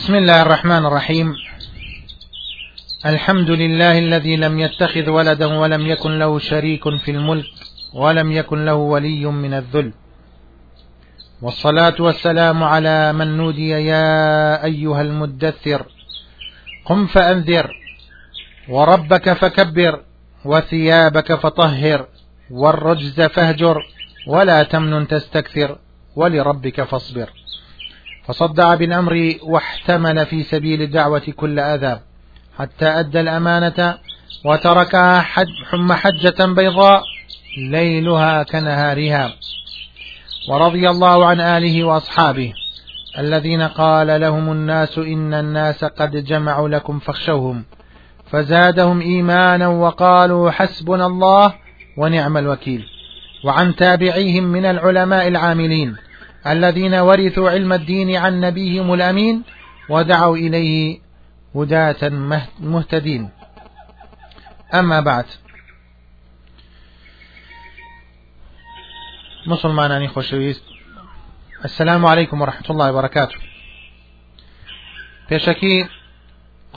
[0.00, 1.34] بسم الله الرحمن الرحيم.
[3.06, 7.46] الحمد لله الذي لم يتخذ ولدا ولم يكن له شريك في الملك
[7.94, 9.92] ولم يكن له ولي من الذل.
[11.42, 15.86] والصلاة والسلام على من نودي يا أيها المدثر.
[16.84, 17.70] قم فأنذر
[18.68, 20.00] وربك فكبر
[20.44, 22.06] وثيابك فطهر
[22.50, 23.76] والرجز فاهجر
[24.26, 25.78] ولا تمنن تستكثر
[26.16, 27.30] ولربك فاصبر.
[28.26, 32.00] فصدع بالأمر واحتمل في سبيل الدعوة كل أذى
[32.58, 33.98] حتى أدى الأمانة
[34.44, 37.02] وتركها حج حم حجة بيضاء
[37.58, 39.32] ليلها كنهارها.
[40.48, 42.52] ورضي الله عن آله وأصحابه
[43.18, 47.64] الذين قال لهم الناس إن الناس قد جمعوا لكم فاخشوهم
[48.30, 51.54] فزادهم إيمانا وقالوا حسبنا الله
[51.96, 52.84] ونعم الوكيل.
[53.44, 55.96] وعن تابعيهم من العلماء العاملين
[56.46, 59.42] الذين ورثوا علم الدين عن نبيهم الأمين
[59.88, 60.98] ودعوا إليه
[61.54, 62.08] هداة
[62.60, 63.30] مهتدين.
[64.74, 65.24] أما بعد.
[69.46, 70.62] مسلمانانی خۆشەویست
[71.64, 73.36] السلام عليكم ورحمة الله وبركاته.
[75.30, 75.88] پێشەکی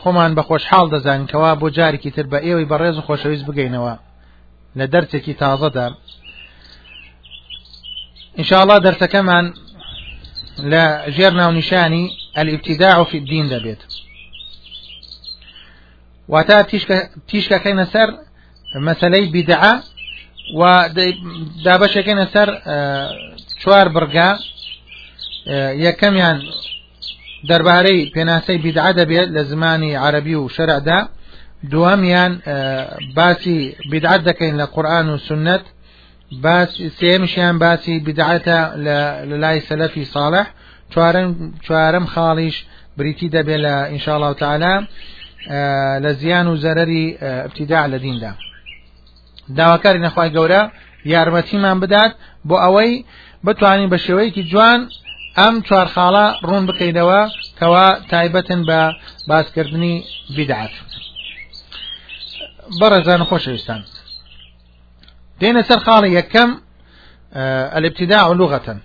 [0.02, 3.95] خۆمان بە خۆشحاڵ دەزانین کەوا بۆ جارێکی تر بە ئێوەی بەڕێز و خۆشەویست بگەینەوە.
[4.78, 5.88] لە دەرچێکی تازەدا.
[8.38, 9.45] ئینشاءڵا دەرسەکەمان
[10.72, 10.84] لە
[11.16, 12.06] ژێر ناونیشانی
[12.42, 13.81] الابتداع في الدين دەبێت
[16.34, 16.58] واتا
[17.30, 18.09] تیشکەکەینە سەر
[18.88, 19.73] مەسلەی بیدعە
[20.59, 20.62] و
[21.66, 22.50] دابەشەکەینە سەر
[23.62, 24.30] چوار بڕگا
[25.86, 26.38] یەکەمیان
[27.50, 31.00] دەربارەی پێناسەی بیدعە دەبێت لە زمانی عربی و شەرعدا
[31.72, 32.31] دووەمیان
[33.18, 33.59] باسی
[33.92, 35.83] بیدعەت دەکەین لە قورآن و سنت باسی
[37.00, 38.98] سێمشیان باسی بدعەتە لە
[39.44, 40.46] لای سەلەفی صالح
[41.66, 42.56] چوارم خاڵیش
[42.97, 44.75] بریتی دەبێت لە ئینشاءالله تعالی
[46.03, 47.06] لە زیان و زەرەری
[47.47, 48.31] ابتداع لە دیندا.
[49.58, 50.62] داواکاری نەخوای گەورە
[51.13, 52.12] یارمەتیمان بدات
[52.47, 52.94] بۆ ئەوەی
[53.46, 54.79] بتوانین بە شێوەیەکی جوان
[55.40, 57.22] ئەم چوار خاڵە ڕوون بکەینەوە
[57.59, 58.81] کەوا تایبەتن بە
[59.29, 59.96] باسکردنی
[60.35, 60.74] بیدعات
[62.79, 63.81] بەڕێزان خۆشەویستان.
[65.44, 66.59] دين سر خالي يكم
[67.34, 68.78] آه الابتداع لغة.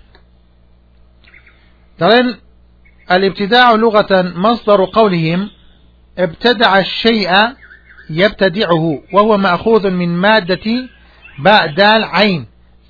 [1.99, 2.35] ترين
[3.11, 5.49] الابتداع لغة مصدر قولهم
[6.17, 7.31] ابتدع الشيء
[8.09, 10.87] يبتدعه وهو مأخوذ من مادة
[11.39, 12.45] باء دال عين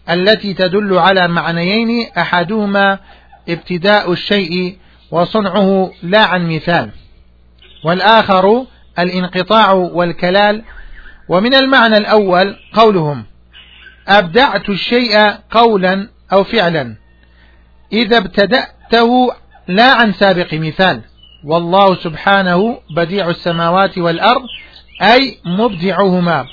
[0.09, 2.99] التي تدل على معنيين أحدهما
[3.49, 4.77] ابتداء الشيء
[5.11, 6.89] وصنعه لا عن مثال.
[7.83, 8.65] والآخر
[8.99, 10.63] الانقطاع والكلال.
[11.29, 13.25] ومن المعنى الأول قولهم.
[14.09, 15.19] أبدعت الشيء
[15.51, 16.95] قولا أو فعلا.
[17.93, 19.31] إذا ابتدأته
[19.67, 21.01] لا عن سابق مثال.
[21.43, 24.41] والله سبحانه بديع السماوات والأرض
[25.01, 26.45] أي مبدعهما.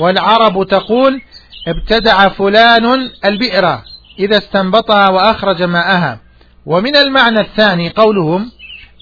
[0.00, 1.22] والعرب تقول
[1.68, 3.78] ابتدع فلان البئر
[4.18, 6.20] إذا استنبطها وأخرج ماءها.
[6.66, 8.50] ومن المعنى الثاني قولهم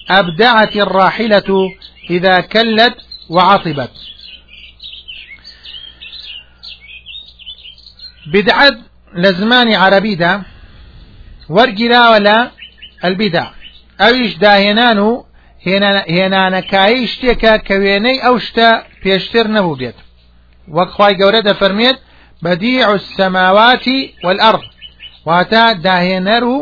[0.09, 1.69] أبدعت الراحلة
[2.09, 2.95] إذا كلت
[3.29, 3.91] وعطبت
[8.33, 8.77] بدعت
[9.13, 10.41] لزمان عربي دا
[11.49, 12.51] ورقلا ولا
[13.03, 13.47] البدع
[14.01, 15.25] اويش داهنانو
[16.15, 18.69] هێنانەکایی شتێکە کە وێنەی ئەو شتە
[19.03, 19.97] پێشتر نەبوو بێت.
[20.75, 21.97] وەک خی گەورە دەفەرمێت
[22.43, 24.65] بەدیع السەماواتی والأرض.
[25.27, 26.57] واتە داهێنەر و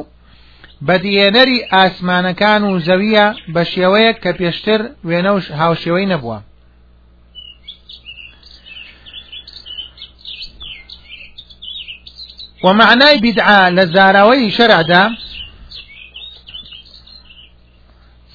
[0.88, 6.40] بەدیێنەری ئاسمانەکان و زەویە بە شێوەیە کە پێشتر وێنە و هاوشێوەی نەبووە.
[12.63, 15.09] ومعناي بدعة لزاروي شرع دا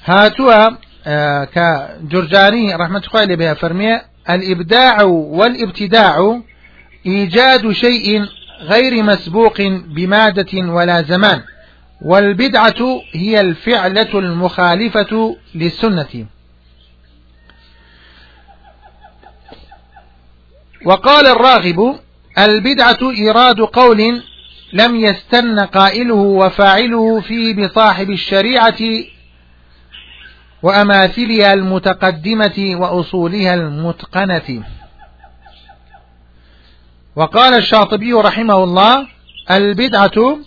[0.05, 0.69] هاتوا
[1.07, 6.41] آه كجرجاني رحمة الله بها فرمية الإبداع والإبتداع
[7.05, 8.25] إيجاد شيء
[8.61, 11.43] غير مسبوق بمادة ولا زمان
[12.01, 16.25] والبدعة هي الفعلة المخالفة للسنة.
[20.85, 21.99] وقال الراغب
[22.39, 24.23] البدعة إيراد قول
[24.73, 28.77] لم يستن قائله وفاعله فيه بصاحب الشريعة
[30.63, 34.63] وأماثلها المتقدمة وأصولها المتقنة.
[37.15, 39.07] وقال الشاطبي رحمه الله
[39.51, 40.37] البدعة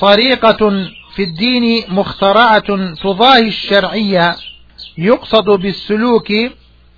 [0.00, 4.36] طريقة في الدين مخترعة تضاهي الشرعية
[4.98, 6.32] يقصد بالسلوك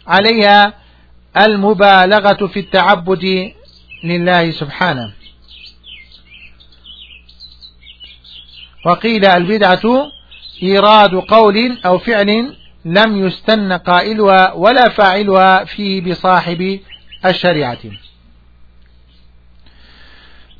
[0.06, 0.72] عليها
[1.36, 3.52] المبالغة في التعبد
[4.06, 5.12] لله سبحانه.
[8.86, 10.12] وقيل البدعة
[10.62, 16.80] إيراد قول أو فعل لم يستن قائلها ولا فاعلها فيه بصاحب
[17.26, 17.78] الشريعة.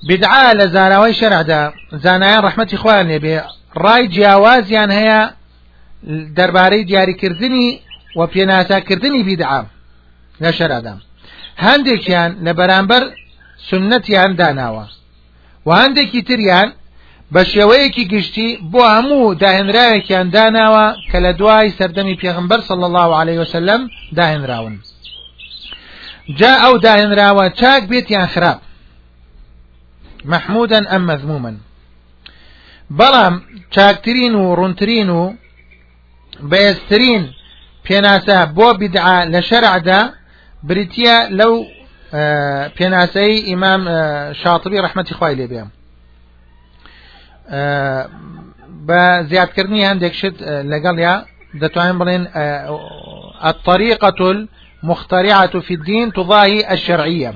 [0.09, 3.41] بدعاء لزانوي شرع دا؟ زانایان رحمة خوان لبي
[3.85, 5.21] ڕای جیاوازیان هەیە
[6.39, 7.81] دەربارەی دیاریکردنی
[8.17, 9.63] و پێناساکردنی بیدعا
[10.43, 10.95] لە شەرادا
[11.67, 13.03] هەندێکیان لە بەرامبەر
[13.69, 14.87] سنەتیان داناوە.
[15.67, 16.69] و هەندێکی تریان
[17.35, 23.39] بە شێوەیەکی گشتی بۆ هەموو داهێنراوێکیان داناوە کە لە دوای سەردەمی پێغمبەر صلى الله عليه
[23.43, 23.81] وسلم
[24.19, 24.77] داهێنراون.
[26.39, 28.59] جا ئەو داهێنراوە چاک بێتیان خراپ.
[30.33, 31.53] محمودا ئەم مەذموما
[32.99, 33.35] بەڵام
[33.75, 35.23] چاکترین و ڕوونترین و
[36.51, 37.25] بەێسترین
[37.87, 40.01] پێناسە بۆ بدعا لە شەرعدا
[40.69, 41.55] بریتە لەو
[42.77, 43.83] پێناسەی ئیمام
[44.33, 45.69] شاتبی ڕحمەتی خوای لێ بێم.
[48.89, 50.37] بە زیادکردنی هەندێک شت
[50.73, 51.15] لەگەڵ یا
[51.63, 52.23] دەتوانین بڵێن
[53.51, 57.35] الطريقة المخترعة في الدين تضاهي الشرعية.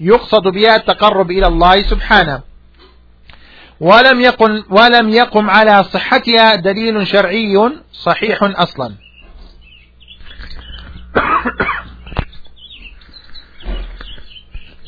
[0.00, 2.42] يقصد بها التقرب إلى الله سبحانه.
[3.80, 8.94] ولم يقم, ولم يقم على صحتها دليل شرعي صحيح أصلا.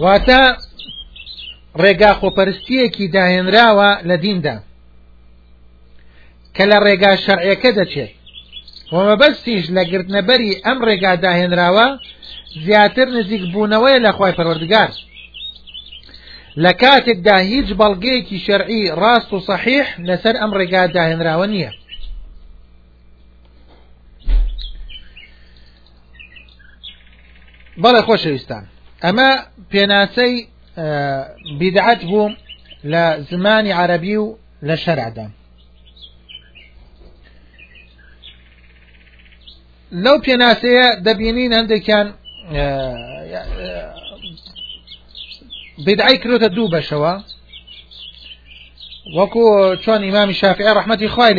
[0.03, 0.41] واتە
[1.83, 4.57] ڕێگا خۆپەرستیەکی داهێنراوە لە دیندا
[6.55, 8.13] کە لە ڕێگا شەرعەکە دەچێت.
[8.95, 11.87] ومە بەستیش لە گرتنەبەری ئەم ڕێگا داهێنراوە
[12.65, 14.91] زیاتر نزیک بوونەوەی لە خی پەروەردگار.
[16.63, 21.73] لە کاتێکدا هیچ بەڵگەیەکی شەرعی ڕاست و صحیح لەسەر ئەم ڕێگا داهێنراوە نییە.
[27.83, 28.65] بەڵێ خۆشەویستان.
[29.05, 29.31] ئەمە
[29.73, 30.35] پێناسەی
[31.59, 32.35] بیدعەت بوو
[32.93, 34.27] لە زمانی عربی و
[34.69, 35.27] لە شەرعدا
[40.05, 42.07] لەو پێناسەیە دەبینین هەندێکیان
[45.87, 47.15] بدعی کروتە دوو بەشەوە
[49.17, 49.45] وەکو
[49.85, 51.35] چۆن ئیمامی شافعی ڕحمەتی خوای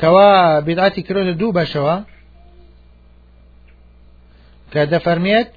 [0.00, 0.30] کەوا
[0.66, 1.96] بدعتی کروتە دوو بەشەوە
[4.74, 5.48] کە دەفەرمێت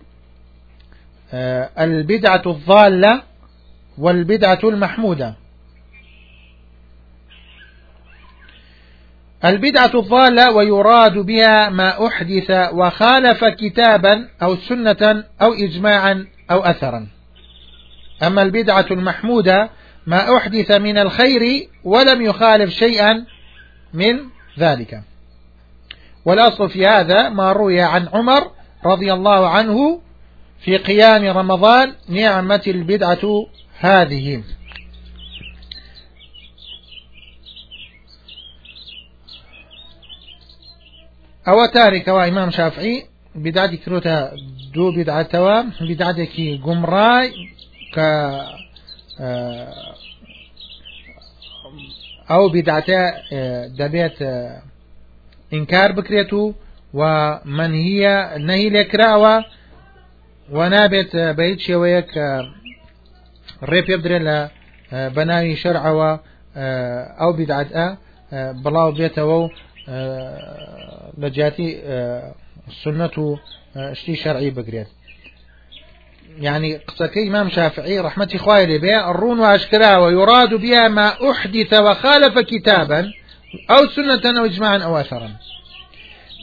[1.79, 3.21] البدعة الضالة
[3.97, 5.35] والبدعة المحمودة.
[9.45, 17.07] البدعة الضالة ويراد بها ما أحدث وخالف كتابا أو سنة أو إجماعا أو أثرا.
[18.23, 19.69] أما البدعة المحمودة
[20.07, 23.25] ما أحدث من الخير ولم يخالف شيئا
[23.93, 24.19] من
[24.59, 25.01] ذلك.
[26.25, 30.01] والأصل في هذا ما روي عن عمر رضي الله عنه
[30.59, 33.45] في قيام رمضان نعمة البدعة
[33.79, 34.43] هذه.
[41.47, 42.95] ئەوە تارێکەوە ئیمام شافعی
[43.43, 44.15] بدعتی کرۆتە
[44.73, 45.55] دوو بدعەتەوە
[45.89, 47.27] بدعاتێکی گومڕای
[47.95, 48.09] کە
[52.29, 53.01] ئەو بدعاتە
[53.79, 54.17] دەبێت
[55.53, 56.43] ئینکار بکرێت و
[56.93, 57.01] و
[57.57, 58.17] منهیە
[58.47, 59.35] نەهی لێکراوە
[60.55, 62.11] و نابێت بە هیچ شێوەیەک
[63.69, 64.37] ڕێ پێ بدرێت لە
[65.15, 66.11] بەناوی شەرعەوە
[67.19, 67.87] ئەو بدعاتە
[68.63, 69.49] بڵاو بێتەوە و
[71.21, 71.69] لە جیاتی
[72.83, 73.27] سنت و
[73.99, 74.89] شتی شەرعی بگرێت
[76.39, 83.11] يعني قصكي إمام شافعي رحمة خوالي بها الرون وأشكرا ويراد بها ما أحدث وخالف كتابا
[83.69, 85.29] أو سنة أو إجماعا أو أثرا.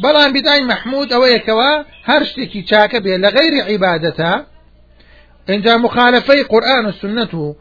[0.02, 4.46] بلان بداي محمود أو يكوا هرشتكي تشاك به لغير عبادتها
[5.50, 7.54] إن جاء مخالفي قرآن والسنة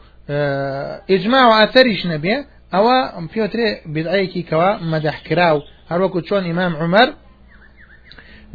[1.10, 2.88] إجماع وأثرش نبيه أو
[3.34, 7.08] بيوتري بدعيكي كوا مدح كراو هەروەکو چۆن ئیمام عمەر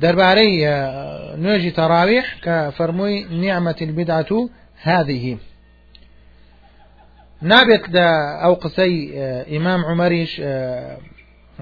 [0.01, 0.53] دەربارەی
[1.43, 4.31] نوێژی تەراویح کە فەرمووی نیعممەتی البدعة
[4.87, 5.25] هذه.
[7.51, 8.07] نابێت لە
[8.43, 8.95] ئەو قسەی
[9.53, 10.31] ئیمام عمەریش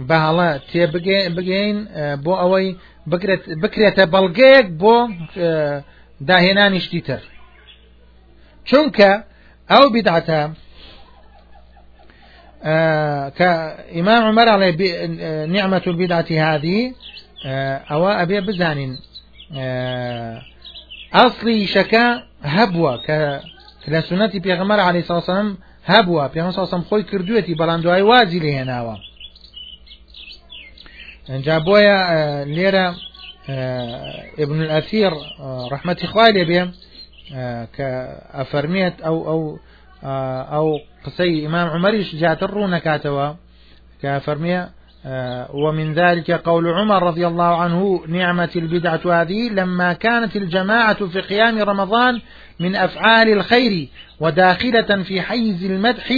[0.09, 0.83] بەهاڵە تێ
[1.35, 1.77] بگەین
[2.23, 2.67] بۆ ئەوەی
[3.63, 4.95] بکرێتە بەڵگەیەک بۆ
[6.27, 7.21] داهێنانی شتی تر.
[8.69, 9.11] چونکە
[9.71, 10.41] ئەو بدعتە
[13.37, 13.49] کە
[13.95, 14.69] ئیمان عمەر ئەڵێ
[15.53, 16.79] نیعممە و بدعتی هادی
[17.89, 18.93] ئەوە ئەبێ بزانین
[21.15, 22.05] ئەاصلی شەکە
[22.55, 23.19] هەبووە کە
[23.93, 25.47] لە سنەتی پێغمەر علی ساسم
[25.91, 26.23] هەبووە.
[26.33, 28.95] پێ ساسم خۆی کردوێتی بەڵام دوای وازی لێناوە
[31.29, 32.95] جابويا ليرة
[34.39, 35.11] ابن الأثير
[35.71, 36.71] رحمة إخوالي بهم
[37.77, 39.59] كأفرميت أو أو
[40.53, 43.33] أو قسي إمام عمريش جات الرونة كاتوا
[44.03, 44.69] كفرمية
[45.53, 51.59] ومن ذلك قول عمر رضي الله عنه نعمة البدعة هذه لما كانت الجماعة في قيام
[51.59, 52.21] رمضان
[52.59, 53.87] من أفعال الخير
[54.19, 56.13] وداخلة في حيز المدح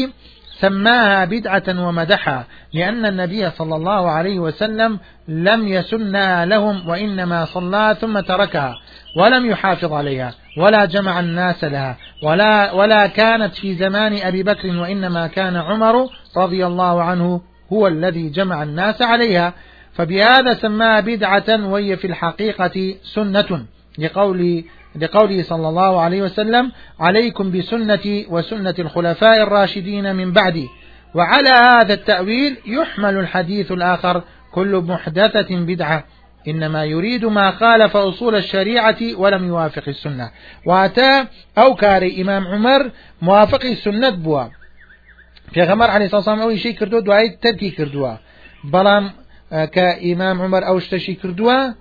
[0.61, 8.19] سماها بدعة ومدحها لأن النبي صلى الله عليه وسلم لم يسنها لهم وإنما صلى ثم
[8.19, 8.75] تركها
[9.17, 15.27] ولم يحافظ عليها ولا جمع الناس لها ولا, ولا كانت في زمان أبي بكر وإنما
[15.27, 17.41] كان عمر رضي الله عنه
[17.73, 19.53] هو الذي جمع الناس عليها.
[19.93, 23.65] فبهذا سماها بدعة وهي في الحقيقة سنة
[23.99, 24.63] لقول
[24.95, 30.67] لقوله صلى الله عليه وسلم عليكم بسنتي وسنة الخلفاء الراشدين من بعدي.
[31.15, 36.03] وعلى هذا التأويل يحمل الحديث الآخر كل محدثة بدعة
[36.47, 40.31] إنما يريد ما خالف أصول الشريعة ولم يوافق السنة.
[40.65, 41.25] وأتى
[41.57, 42.91] أو كاري إمام عمر
[43.21, 44.43] موافق السنة بوا.
[45.53, 48.13] في غمر عليه الصلاة والسلام أول شيء كردوا دعاية تركي كردوا
[48.63, 49.11] بلام
[49.51, 51.73] كإمام عمر أو اشتشي كردوا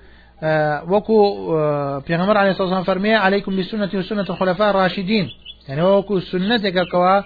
[0.42, 5.30] وكو پیغمبر عليه الصلاة والسلام فرمي عليكم بسنة وسنة الخلفاء الراشدين
[5.68, 7.20] يعني وكو سنة كوا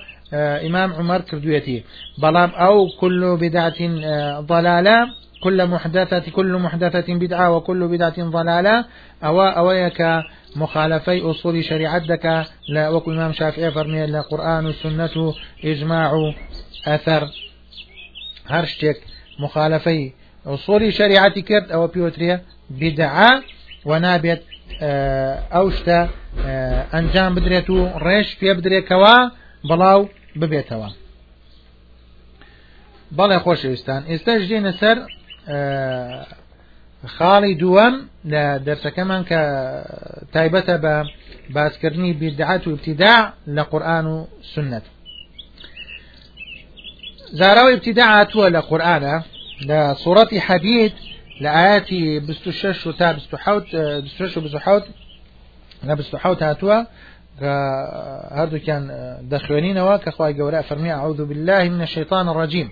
[0.66, 1.84] إمام عمر كردويتي
[2.18, 3.80] بلام أو كل بدعة
[4.40, 4.96] ضلالة
[5.42, 8.84] كل محدثة كل محدثة بدعة وكل بدعة ضلالة.
[9.24, 10.02] أو أويك
[10.56, 16.32] مخالفي أصول شريعتك لا وكو إمام شافعي فرمي لا قرآن السنة إجماع
[16.86, 17.28] أثر.
[18.46, 18.96] هرشتك
[19.40, 20.12] مخالفي
[20.46, 22.40] أصول شريعتك أو بيوتريا
[22.80, 23.42] بدعة
[23.90, 24.42] ونابت
[25.54, 26.00] ئەوشتە
[26.92, 29.16] ئەنجام بدرێت و ڕێژ پێ بدرێتەوە
[29.68, 30.00] بەڵاو
[30.40, 30.88] ببێتەوە.
[33.18, 34.00] بەڵێ خۆشەویستان.
[34.10, 34.98] ئێستا ژێنە سەر
[37.14, 37.94] خاڵی دووەم
[38.32, 39.40] لە دەرسەکەمان کە
[40.34, 40.94] تایبەتە بە
[41.54, 43.20] باسکردنی بیدعات و ابتداع
[43.56, 44.16] لە قورآن و
[44.52, 44.84] سنت.
[47.38, 49.16] زاراوی ابتداع هاتووە لە قورآانە
[49.68, 50.94] لە سوڕەتی حەدید
[51.40, 54.84] لآياتي بستشش وتا بستحوت بستشش وبستحوت
[55.84, 56.84] لا بستحوت هاتوا.
[58.30, 62.70] هردو كان دخوانين كخواي قولاء فرمي أعوذ بالله من الشيطان الرجيم.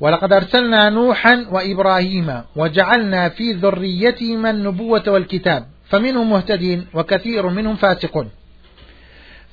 [0.00, 8.30] ولقد أرسلنا نوحا وإبراهيم وجعلنا في ذريتهما النبوة والكتاب فمنهم مهتدين وكثير منهم فاسقون.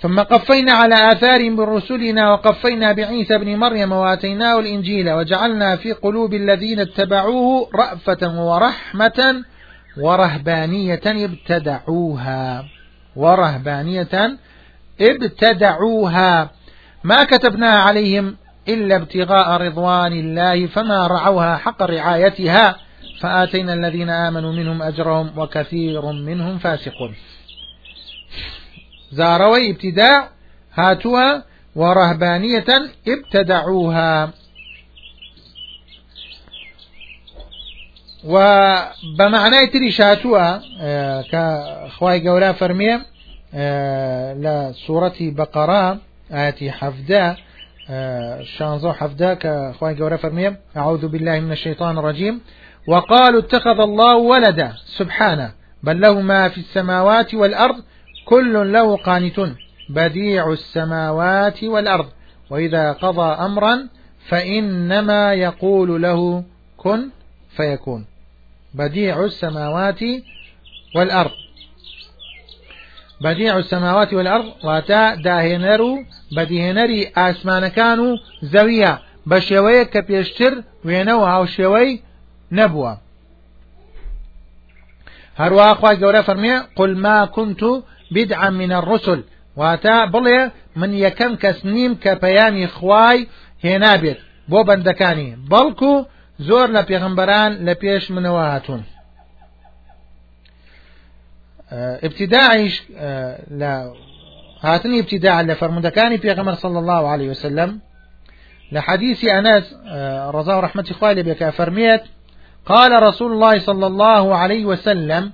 [0.02, 6.80] ثم قفينا على آثارهم برسلنا وقفينا بعيسى بن مريم وآتيناه الإنجيل وجعلنا في قلوب الذين
[6.80, 9.44] اتبعوه رأفة ورحمة
[9.98, 12.66] ورهبانية ابتدعوها.
[13.16, 14.38] ورهبانية
[15.02, 16.50] ابتدعوها.
[17.04, 18.36] ما كتبناها عليهم
[18.68, 22.76] إلا ابتغاء رضوان الله فما رعوها حق رعايتها.
[23.20, 27.16] فآتينا الذين آمنوا منهم أجرهم وكثير منهم فاسقون.
[29.12, 30.30] زاروي ابتداع
[30.74, 31.44] هاتوها
[31.76, 32.66] ورهبانية
[33.08, 34.32] ابتدعوها.
[38.24, 43.02] وبمعنى تريش هاتوها آه، كخواي قولا فرمية
[43.54, 45.98] آه، لسورة بقرة
[46.32, 47.36] آتي حفدا
[47.90, 52.42] آه، شانزو حفدا كخواي قولا فرمية أعوذ بالله من الشيطان الرجيم.
[52.88, 55.52] وقالوا اتخذ الله ولدا سبحانه
[55.84, 57.84] بل له ما في السماوات والأرض
[58.32, 59.40] كل له قانت
[59.90, 62.10] بديع السماوات والأرض.
[62.50, 63.88] وإذا قضى أمرا
[64.28, 66.44] فإنما يقول له
[66.78, 67.10] كن
[67.58, 68.06] فيكون.
[68.74, 70.00] بديع السماوات
[70.96, 71.32] والأرض.
[73.22, 74.52] بديع السماوات والأرض.
[74.64, 82.02] واتا داهنرو بديهنري آسمان كانوا زويا بشوية كبيشتر وينوها وشوي
[82.52, 82.98] نبوة.
[85.36, 87.64] هروا أخوة جورا فرمي قل ما كنت
[88.12, 89.20] بدعا من الرسل.
[89.56, 90.40] واتا بڵێ
[90.76, 93.28] من یەکەم کەس نیم کە پەیامی خوای
[93.66, 94.20] هێنابێت
[94.52, 95.94] بۆ بەندەکانی بەڵکو
[96.48, 96.82] زۆر لە
[102.08, 102.76] ابتداعیش
[103.60, 103.72] لە
[104.64, 105.56] هاتنی ابتداع لە
[106.26, 107.82] پێغمبەر صلى الله عليه وسلم.
[108.72, 109.74] لحديث أنس
[110.38, 112.02] رضا ورحمة إخوالي بك فرميت
[112.66, 115.32] قال رسول الله صلى الله عليه وسلم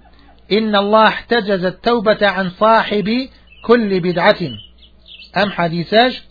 [0.51, 3.27] إن الله احتجز التوبة عن صاحب
[3.61, 4.37] كل بدعة.
[5.37, 6.23] أم حديثاش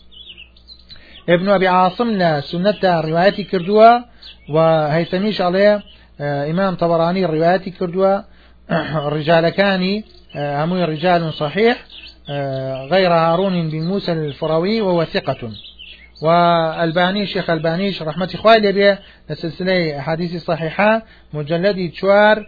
[1.29, 3.99] ابن أبي عاصم لا سنة رواية كردوا
[4.49, 5.83] وهيثميش عليه
[6.21, 8.21] آه، إمام طبراني رواية كردوا.
[9.07, 10.05] الرجال كاني
[10.35, 11.85] آه، همو رجال صحيح
[12.29, 15.51] آه، غير هارون بن موسى الفروي وهو ثقة.
[16.21, 18.97] والباني شيخ البانيش رحمة إخوائي به
[19.29, 21.01] لسلسلة حديث صحيحة
[21.33, 22.45] مجلد تشوار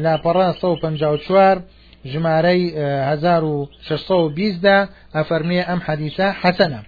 [0.00, 1.62] لا برا صو بنجاو تشوار
[2.06, 6.80] ژمارەی 1620 دا ئەفەرمێ ئەم حەدیثە حەسەنە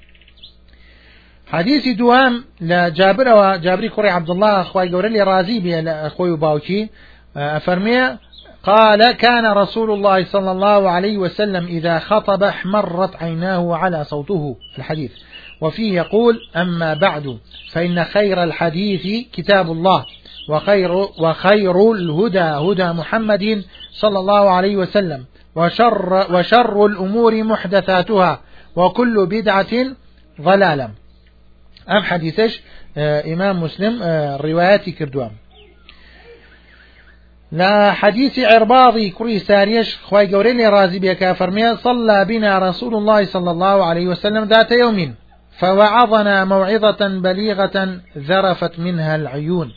[1.53, 6.89] حديث دوام لجابر وجابري كوري عبد الله أخوي قوري رازي بي أخوي باوكي
[7.37, 8.19] أفرمي
[8.63, 14.57] قال كان رسول الله صلى الله عليه وسلم إذا خطب احمرت عيناه على صوته.
[14.79, 15.13] الحديث.
[15.61, 17.39] وفيه يقول أما بعد
[17.71, 20.05] فإن خير الحديث كتاب الله
[20.49, 25.25] وخير, وخير الهدى هدى محمد صلى الله عليه وسلم
[25.55, 28.41] وشر, وشر الأمور محدثاتها
[28.77, 29.97] وكل بدعة
[30.41, 30.91] ضلالة.
[31.91, 32.63] أم حديثش
[32.97, 35.31] آه، إمام مسلم آه، رواياتي كردوان.
[37.53, 43.51] لا حديث عرباضي كري ساريش خواي قوري رازي بك فرمي صلى بنا رسول الله صلى
[43.51, 45.15] الله عليه وسلم ذات يوم.
[45.61, 49.73] فوعظنا موعظة بليغة ذرفت منها العيون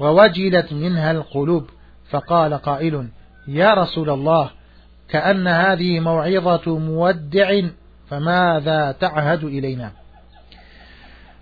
[0.00, 1.70] ووجلت منها القلوب
[2.10, 3.08] فقال قائل
[3.48, 4.50] يا رسول الله
[5.08, 7.60] كأن هذه موعظة مودع
[8.10, 9.92] فماذا تعهد إلينا؟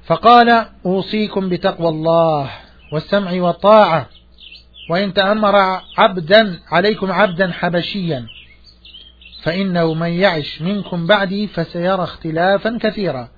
[0.05, 2.51] فقال أوصيكم بتقوى الله
[2.93, 4.07] والسمع والطاعة
[4.91, 5.57] وإن تأمر
[5.99, 8.27] عبدا عليكم عبدا حبشيا
[9.43, 13.29] فإنه من يعش منكم بعدي فسيرى اختلافا كثيرا.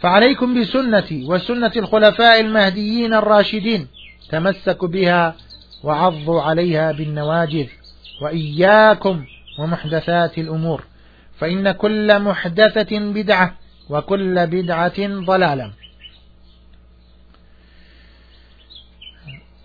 [0.00, 3.88] فعليكم بسنتي وسنة الخلفاء المهديين الراشدين
[4.30, 5.36] تمسكوا بها
[5.84, 7.66] وعضوا عليها بالنواجذ
[8.22, 9.24] وإياكم
[9.58, 10.84] ومحدثات الأمور
[11.38, 13.54] فإن كل محدثة بدعة
[13.90, 15.72] وكل بدعة ضلالة.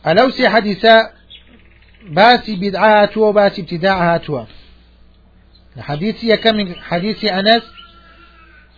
[0.07, 1.11] ألوسي حديثا
[2.09, 4.45] باسي بدعات وباسي ابتداع هاتوا
[5.79, 7.63] حديثي كم؟ حديث أنس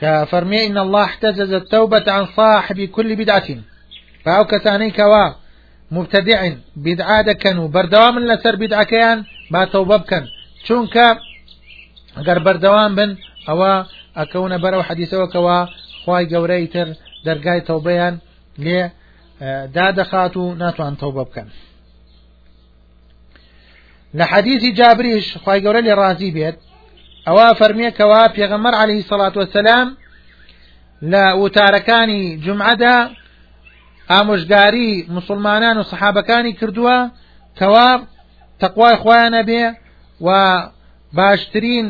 [0.02, 3.48] كفرمي إن الله احتجز التوبة عن صاحب كل بدعة.
[4.26, 5.30] فأو كساني كوا
[5.92, 10.28] مبتدع بدعة دكنو بردوام لسر بدعة كيان با توبة بكن
[10.66, 11.18] چونك
[12.18, 13.18] اگر بردوام بن
[13.50, 13.84] أو
[14.18, 15.66] اكون برو حديثه وكوا
[16.06, 16.94] خواي قوريتر
[17.26, 18.18] درقاي توبيان
[18.58, 18.94] ليه؟
[19.76, 21.48] دادەخات و ناتوان تەوبە بکەن
[24.18, 26.32] لە حەدیثی جابریش خی گەورە لێ ڕازی
[27.26, 29.88] بێت ئەوە فەرمیەکەوە پێغەمەر عليه سەڵات وسلام
[31.12, 32.98] لە وتارەکانی جمعەدا
[34.12, 36.98] ئامۆژگاری مسلمانان و سەحابەکانی کردووە
[37.60, 37.90] کەوا
[38.62, 39.64] تەقوای خۆیانە بێ
[40.26, 40.30] و
[41.14, 41.88] باشترین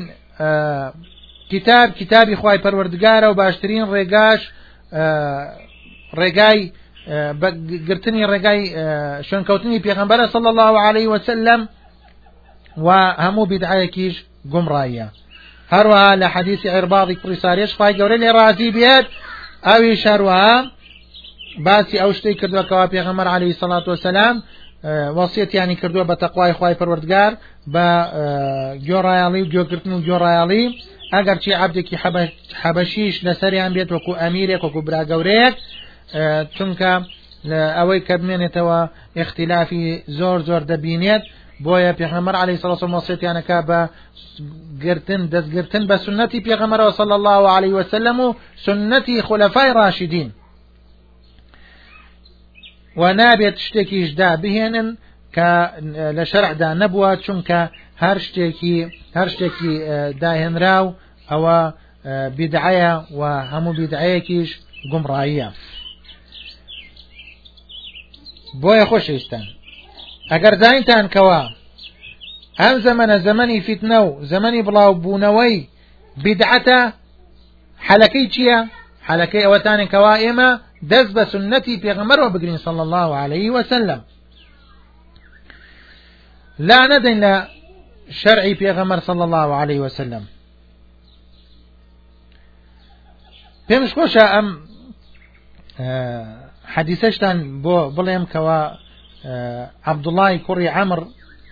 [1.51, 4.41] کتاب کتابی خی پەروەردگارە و باشترین ڕێگاش
[6.19, 6.59] ڕێگای
[7.87, 8.61] گرتنی ڕێگای
[9.27, 11.61] شوێنکەوتنی پێغمبەرە صلى الله عليه وسلم
[12.85, 12.89] و
[13.25, 14.15] هەموو بدعایەکیش
[14.53, 15.07] گمڕایە
[15.73, 19.05] هەروەها لە حەدیثی عێرباڵی کوڕی ساریش پای گەورە لێ ڕازی بێت.
[19.67, 20.55] ئەوی شەروەها
[21.65, 24.35] باسی ئەو شتەی کردوەکەوا پێغەمەر عليه سڵات وسلام
[25.17, 27.31] وەسیەتیانی کردووە بە تەقوای خی پەروەردگار
[27.73, 27.87] بە
[28.87, 30.65] گۆڕایاڵی و گوێگرتن و گۆڕایاڵی.
[31.13, 31.95] ئەگەر چی عبدێکی
[32.61, 35.55] حەبەشیش لەسەریان بێت وەکو ئەمیرێک وەکو براگەورەیەک
[36.55, 36.91] چونکە
[37.77, 38.79] ئەوەی کە بمێنێتەوە
[39.21, 39.85] اختلافی
[40.19, 41.23] زۆر زۆر دەبینێت.
[41.63, 43.79] بۆیە پێغەمەر علی سڵ مۆسیێتیانەکە بە
[44.83, 50.29] گرتن دەستگرتن بە سنەتی پێغەمەرەوە صل الله عليه وسلم و سنەتی خولەفای ڕاشدین
[52.99, 54.89] و نابێت شتێکیشدا بهێنن
[55.35, 55.51] کە
[56.17, 57.61] لە شەرعدا نەبووە چونکە
[58.03, 58.75] هەر شتێکی
[59.17, 59.73] هەر شتێکی
[60.21, 60.85] داهێنراو
[61.31, 61.59] ئەوە
[62.37, 64.49] بیدعەیە و هەموو بیدعەیەکیش
[64.91, 65.49] گومڕاییە.
[68.61, 69.45] بۆیە خۆشەویستان
[70.31, 71.41] ئەگەر داینتان کەوا
[72.61, 74.09] ئەم زەمەنە زەمەنی فیتنە و
[74.67, 75.57] بڵاو بوونەوەی
[76.23, 76.79] بدعەتە
[77.87, 78.59] حەلەکەی چییە؟
[79.07, 80.49] حەلەکەی ئەوەتانێک کەوا ئێمە
[80.91, 84.01] دەست بە سنەتی پێغەمەرەوە بگرین صلى الله عليه وسلم
[86.69, 87.33] لا ندن لە
[88.21, 90.23] شەرعی پێغەمەر صلى الله عليه وسلم
[93.67, 94.47] پێمش خۆشە ئەم
[96.73, 98.61] حەدیسەشتان بۆ بڵێم کەوا
[99.89, 100.99] عبدوڵای کوڕی عمر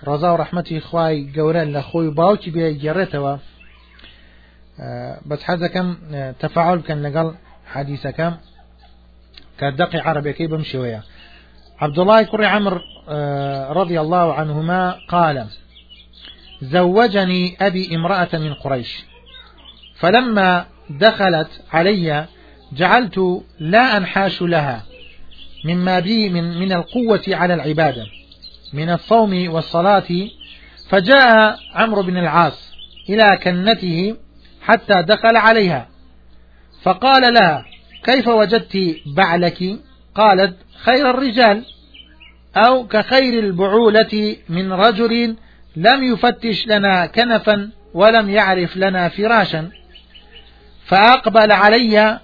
[0.07, 3.33] ڕزا و ڕحمەتی خوای گەورە لە خۆی باوکی بێ گێڕێتەوە.
[5.29, 5.87] بەس حەزەکەم
[6.41, 7.27] تەفاعل بکەن لەگەڵ
[7.73, 8.33] حەدیسەکەم
[9.59, 11.01] کە دقی عربەکەی بم شێوەیە.
[11.83, 12.75] عبد الله كري عمر
[13.79, 14.81] رضي الله عنهما
[15.13, 15.37] قال
[16.61, 19.03] زوجني أبي امرأة من قريش
[19.95, 22.25] فلما دخلت علي
[22.73, 23.17] جعلت
[23.59, 24.83] لا أنحاش لها
[25.63, 28.05] مما بي من, من القوة على العبادة
[28.73, 30.27] من الصوم والصلاة.
[30.89, 32.73] فجاء عمرو بن العاص
[33.09, 34.15] إلى كنته
[34.61, 35.87] حتى دخل عليها
[36.81, 37.65] فقال لها
[38.03, 39.79] كيف وجدت بعلك؟
[40.15, 41.63] قالت خير الرجال
[42.55, 45.35] أو كخير البعولة من رجل
[45.75, 49.71] لم يفتش لنا كنفا ولم يعرف لنا فراشا
[50.85, 52.19] فأقبل علي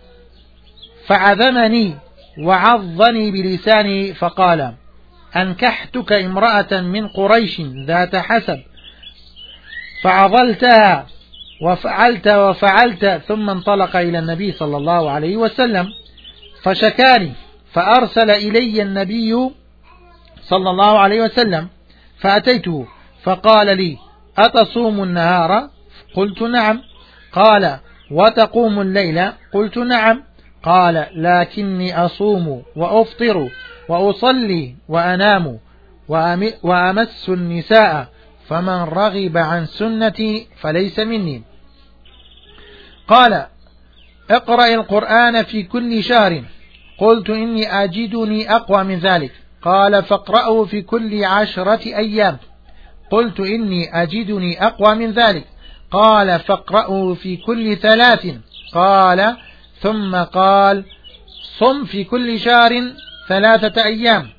[1.08, 1.96] فعذمني
[2.38, 4.74] وعظني بلساني فقال
[5.36, 8.60] أنكحتك امرأة من قريش ذات حسب
[10.02, 11.08] فعضلتها
[11.62, 15.88] وفعلت وفعلت ثم انطلق إلى النبي صلى الله عليه وسلم
[16.62, 17.34] فشكاني
[17.74, 19.52] فأرسل إلي النبي
[20.42, 21.68] صلى الله عليه وسلم
[22.20, 22.88] فأتيته
[23.24, 23.98] فقال لي
[24.38, 25.70] أتصوم النهار؟
[26.16, 26.82] قلت نعم.
[27.32, 27.80] قال
[28.12, 30.24] وتقوم الليل؟ قلت نعم.
[30.64, 33.50] قال لكني أصوم وأفطر
[33.90, 35.60] وأصلي وأنام
[36.64, 38.08] وأمس النساء
[38.48, 41.44] فمن رغب عن سنتي فليس مني.
[43.08, 43.46] قال
[44.32, 46.44] اقرأ القرآن في كل شهر.
[46.98, 49.32] قلت إني أجدني أقوى من ذلك.
[49.62, 52.38] قال فاقرأه في كل عشرة أيام.
[53.12, 55.46] قلت إني أجدني أقوى من ذلك.
[55.92, 58.28] قال فاقرأه في كل ثلاث.
[58.74, 59.38] قال
[59.82, 60.86] ثم قال
[61.60, 62.94] صم في كل شهر
[63.30, 64.30] ثلاثة أيام.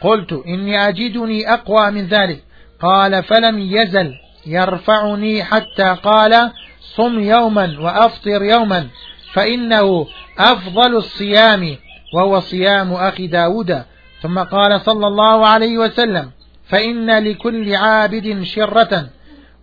[0.00, 2.44] قلت إني أجدني أقوى من ذلك.
[2.80, 4.14] قال فلم يزل
[4.46, 8.88] يرفعني حتى قال صم يوما وأفطر يوما
[9.32, 10.06] فإنه
[10.38, 11.76] أفضل الصيام
[12.14, 13.82] وهو صيام أخي داود.
[14.22, 16.30] ثم قال صلى الله عليه وسلم
[16.68, 19.08] فإن لكل عابد شرة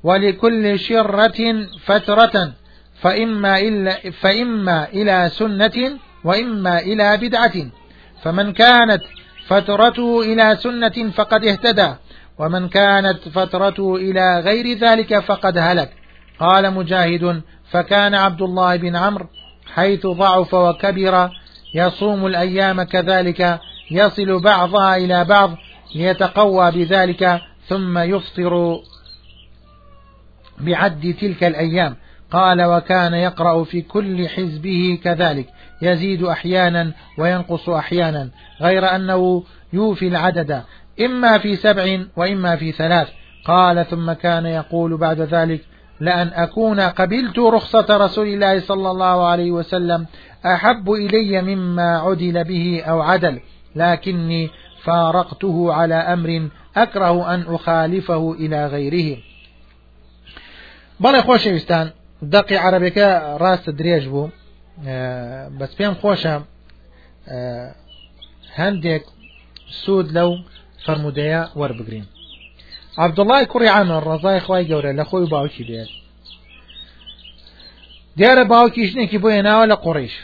[0.04, 2.54] ولكل شرة فترة.
[3.02, 7.54] فإما, إلا فإما إلى سنة وإما إلى بدعة.
[8.24, 9.04] فمن كانت
[9.48, 11.94] فترته إلى سنة فقد اهتدى
[12.40, 15.90] ومن كانت فترته إلى غير ذلك فقد هلك.
[16.40, 19.28] قال مجاهد فكان عبد الله بن عمرو
[19.74, 21.30] حيث ضعف وكبر
[21.74, 23.60] يصوم الأيام كذلك
[23.92, 25.56] يصل بعضها إلى بعض
[25.96, 28.80] ليتقوى بذلك ثم يفطر
[30.60, 31.96] بعد تلك الأيام.
[32.32, 35.48] قال وكان يقرأ في كل حزبه كذلك
[35.82, 38.30] يزيد أحيانا وينقص أحيانا
[38.62, 40.64] غير أنه يوفي العدد
[41.02, 43.10] إما في سبع وإما في ثلاث.
[43.46, 45.62] قال ثم كان يقول بعد ذلك
[46.00, 50.06] لأن أكون قبلت رخصة رسول الله صلى الله عليه وسلم
[50.46, 53.40] أحب إلي مما عدل به أو عدل
[53.76, 54.50] لكني
[54.84, 59.18] فارقته على أمر أكره أن أخالفه إلى غيره.
[61.04, 61.88] بەڵێ خۆشەویستان
[62.22, 63.08] دقی عربەکە
[63.42, 64.32] ڕاستە درێژ بوو.
[65.60, 66.36] بەس پێم خۆشە
[68.60, 69.04] هەندێک
[69.82, 70.32] سوود لەو
[70.86, 72.06] فرمودەیە وەربگرین.
[73.04, 75.90] عبدڵای کوڕی عامر ڕزای خی گەورە لە خۆی باوکی بێت
[78.18, 80.16] دیارە باوکی ژنێکی بۆ هێناوە لە قڕیش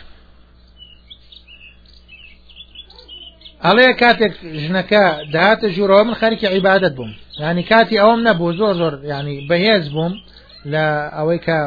[3.66, 5.04] ئەڵەیە کاتێک ژنەکە
[5.34, 7.12] داهاتە ژوورەوە من خەرکی عیبادت بووم.
[7.44, 10.14] ینی کاتی ئەوم نەبوو زۆر زۆر ینی بەهێز بووم.
[10.74, 10.86] لە
[11.18, 11.60] ئەوەی کە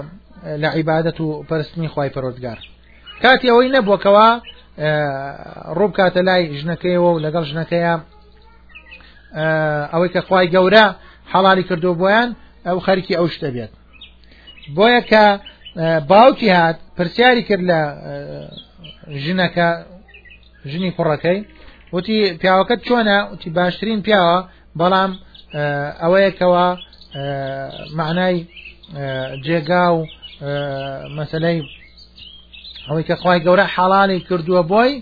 [0.62, 2.58] لە عیبادەت و پەرستنی خی پەرۆزگار.
[3.22, 4.28] کاتی ئەوەی نەبووکەوە
[5.78, 7.94] ڕوو کاتە لای ژنەکەیەوە و لەگەڵ ژنەکەیە
[9.92, 10.86] ئەوەی کە خی گەورە
[11.32, 12.30] حەڵی کردو بۆیان
[12.66, 13.72] ئەو خەرکی ئەو شتە بێت.
[14.76, 15.24] بۆیە کە
[16.10, 17.80] باوکی هات پرسیاری کرد لە
[19.24, 19.68] ژنەکە
[20.70, 21.38] ژنی کوڕەکەی
[21.94, 24.38] وتی پیاوەکەت چۆنە؟ وتی باشترین پیاوە
[24.80, 25.12] بەڵام
[26.02, 26.66] ئەوەیەکەوە
[27.98, 28.36] معنای
[29.44, 29.98] جێگا و
[31.18, 31.58] مەسلەی
[32.86, 34.92] ئەوەی کە خی گەورە حەڵالی کردووە بۆی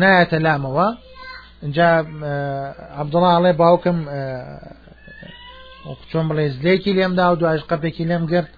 [0.00, 0.88] نایەتە لامەوە.
[1.64, 1.88] اینجا
[3.00, 3.98] عبدڵاڵێ باوکم
[6.10, 8.50] چۆن بڵێ زلێکی لێمدا و دوای قەپێکی لێم گرت.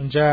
[0.00, 0.28] اینجا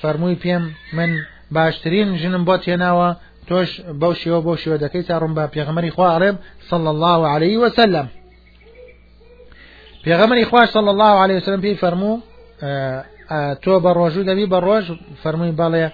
[0.00, 0.64] فەرمووی پێم
[0.96, 1.10] من
[1.56, 3.10] باشترین ژنم بۆ تێناوە
[3.48, 6.36] تۆش بەو شێوە بۆ شێوە دەکەی تا ڕوم بە پێغمەری خوارێم
[6.70, 8.06] صلى الله عليه وسلم
[10.04, 12.22] پێغەمەری خوش صلى الله عليه وسلم پێی فەرموو
[13.64, 14.84] تۆ بە ڕۆژوو دەبی بە ڕۆژ
[15.22, 15.86] فەرمووی بەڵێ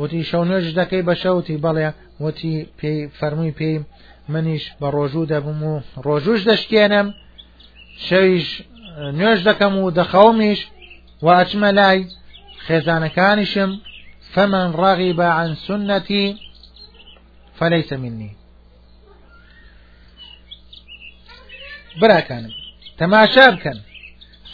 [0.00, 1.88] وتی شەو نوێژ دەکەی بە شەوتی بەڵێ
[2.24, 3.76] وتی پێی فەرمووی پێی
[4.32, 5.74] منیش بە ڕۆژوو دەبم و
[6.06, 7.06] ڕۆژوش دەشکێنم
[8.06, 8.48] شەویش
[9.18, 10.60] نوێژ دەکەم و دەخەومیش
[11.24, 12.00] و ئەچمە لای
[12.66, 13.70] خێزانەکانیشم
[14.32, 16.24] فمن رغب عن سنتي
[17.58, 18.30] فليس مني
[22.00, 22.65] براکانم.
[22.98, 23.78] تەماشا بکەن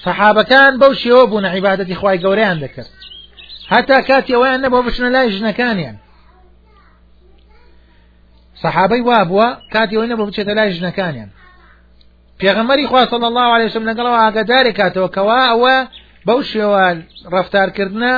[0.05, 2.90] سەحابەکان بەو شێوە بوون عیباەتی خی گەوریان دەکرد.
[3.72, 5.96] هەتا کاتی ئەویان نەبەوە بچنە لای ژنەکانیان.
[8.62, 11.31] سەحابەی وا بووە کاتی ئەوی نەبە بچێتە لای ژنەکانیان.
[12.40, 15.76] پێغەمەری صلی الله عليه وسلم لەگەڵەوە ئاگاداری کاتەوە کەوا ئەوە
[16.26, 16.85] بەو شێوە
[17.35, 18.14] ڕفتارکردنە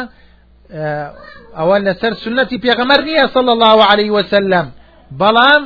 [1.58, 4.66] ئەوە لەسەر سنەتی پێغەمەر نییە صلی الله عليه وسلم.
[5.20, 5.62] بەڵام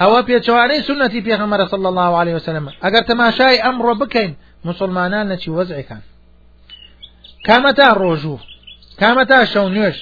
[0.00, 2.64] ئەوە پێچوانەی سنەتی پێغەمەرە صلی الله عليه وسلم.
[2.84, 4.32] ئەگەر تەماشای ئەمڕۆ بکەین
[4.68, 6.02] مسلمانان نەچی وەزعەکان
[7.46, 8.38] کامەتا ڕۆژوو
[9.00, 9.98] کامەتا شەو نوێش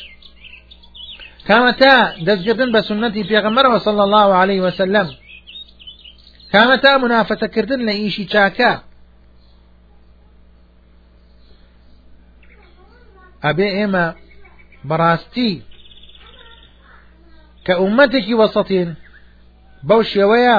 [1.49, 1.95] کامەتا
[2.27, 5.09] دەستگرتن بە سنەتی پێغەمەرەوە صلی الله عليه وسلم.
[6.53, 8.73] کامەتا منافەتەکردن لە ئیشی چاکە
[13.45, 14.07] ئەبێ ئێمە
[14.89, 15.53] بەڕاستی
[17.67, 18.91] کە ئومەتێکی وەسەتین
[19.89, 20.59] بەو شێوەیە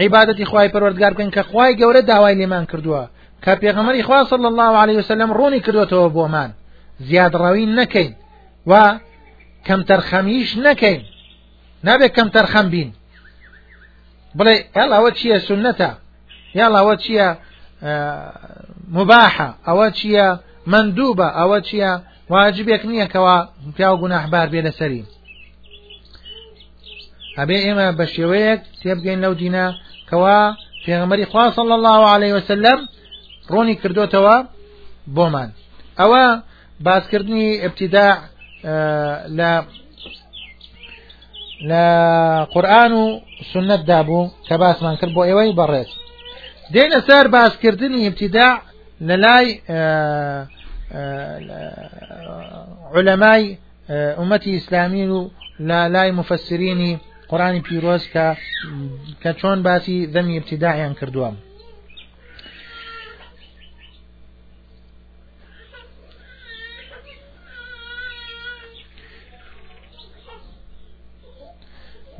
[0.00, 3.02] عیبادەتی خوای پەروەردگار بکەن کە خوای گەورە داوای لێمان کردووە
[3.44, 6.50] کە پێغەمەری خوا صلی الله عليه وسلم ڕوونی کردوێتەوە بۆمان
[7.08, 8.12] زیادڕەوی نەکەین
[8.70, 8.72] و
[9.66, 11.02] کەم تەرخەمیش نەکەین.
[11.86, 12.90] نابێت کەم تەرخەم بین.
[14.38, 15.90] بڵێ هێڵ ئەوە چییە سنەتە
[16.58, 17.28] یاڵ ئەوە چییە؟
[18.96, 19.48] مباحە.
[19.66, 20.26] ئەوە چییە؟
[20.72, 21.28] مندوبە.
[21.38, 21.92] ئەوە چییە؟
[22.32, 23.36] واجبێک نییە کەوا
[23.76, 25.02] پیا و گوناحبار بێ لەسەری.
[27.38, 29.66] ئەبێ ئێمە بە شێوەیەک تێبگەین لەو دینە
[30.10, 30.40] کەوا
[30.84, 32.78] پێغمەری خوا صلی الله عليه وسلم
[33.52, 34.36] ڕۆنی کردوتەوە
[35.16, 35.50] بۆمان.
[36.00, 36.24] ئەوە
[36.86, 38.14] باسکردنی ابتداع
[39.38, 39.52] لە
[41.70, 41.84] لە
[42.52, 43.04] قورآن و
[43.52, 45.90] سنت دابوو کە باسمان کرد بۆ ئێوەی بەڕێز.
[46.74, 48.54] دێنە سەر باسکردنی ابتداع
[49.08, 49.48] لە لای
[52.96, 53.44] علەمای
[54.18, 58.26] ئومەتی ئیسلامی و لا لای مفسرینی قڕانی پیرۆز کە
[59.22, 61.30] کە چۆن باسی دەمی ابتداعیان کردووە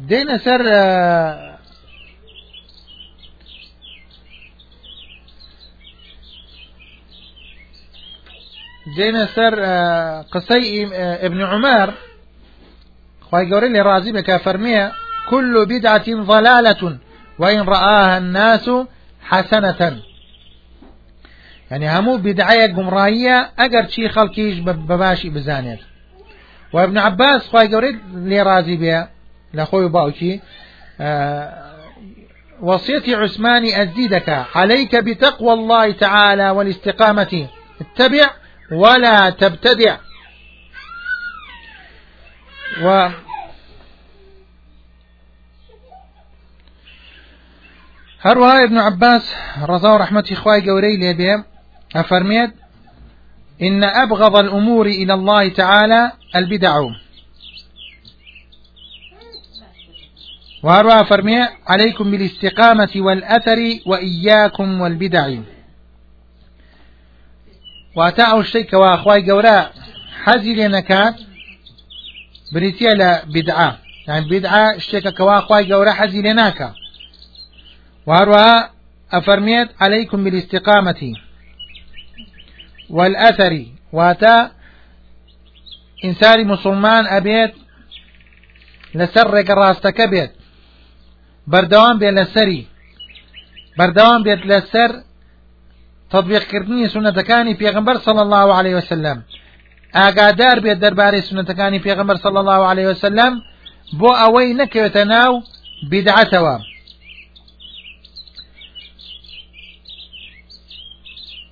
[0.09, 0.63] دێنە سەر
[8.97, 9.55] دێنە سەر
[10.33, 10.85] قسەی
[11.27, 11.89] ابن عمر
[13.45, 14.93] قوري لي رازي بك فرمية
[15.31, 16.99] كل بدعة ضلالة
[17.39, 18.71] وإن رآها الناس
[19.23, 20.01] حسنة.
[21.71, 25.79] يعني همو بدعية قمرائية أقر شي خلقيش بباشي بزانير
[26.73, 29.11] وابن عباس خواهي لي رازي بها
[29.53, 30.41] لأخوي باوكي
[31.01, 31.67] آه
[32.61, 37.49] وصيتي عثماني أزيدك عليك بتقوى الله تعالى والاستقامة
[37.81, 38.31] اتبع
[38.73, 39.97] ولا تبتدع.
[42.83, 43.09] و
[48.27, 51.45] هروها ابن عباس رضا رحمة إخوائي قوري ليبيا
[51.97, 52.51] أفرميت
[53.63, 56.81] إن أبغض الأمور إلى الله تعالى البدع.
[60.63, 65.31] وهروها فرميت عليكم بالاستقامة والأثر وإياكم والبدع.
[67.97, 69.73] واتاعوا الشيء كواخواي قوراء
[70.25, 71.15] حزي لنكات
[72.53, 73.79] بريتيا لا بدعة.
[74.09, 76.75] يعني بدعة اشتكى كواخواي قورا حزي لناكا
[78.07, 78.71] وهروها
[79.13, 81.03] أفرميت عليكم بالاستقامة.
[82.91, 84.51] والأثر واتا
[86.05, 87.55] إنسان مسلمان أبيت
[88.95, 90.33] لسر راستك بيت.
[91.47, 92.67] بردوان بيت لسري.
[93.79, 95.03] بردوان بيت لسر
[96.11, 99.23] تطبيق كردني سنة كاني بيغمبر صلى الله عليه وسلم.
[99.95, 103.33] ئاگادار بێت دەربارەی سنتەکانی پێغەمبەر صلى الله عليه وسلم.
[104.01, 105.43] بۆ ئەوەی نەکەوێتە ناو
[105.91, 106.57] بدعەتەوە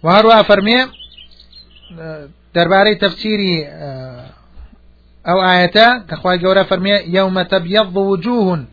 [0.05, 0.81] وهروە فەرمێ
[2.55, 3.57] دەربارەی تەفسیری
[5.29, 8.65] ئەو ئاەتە کەخوای گەورە فەرمێ يوم تبيض وجوه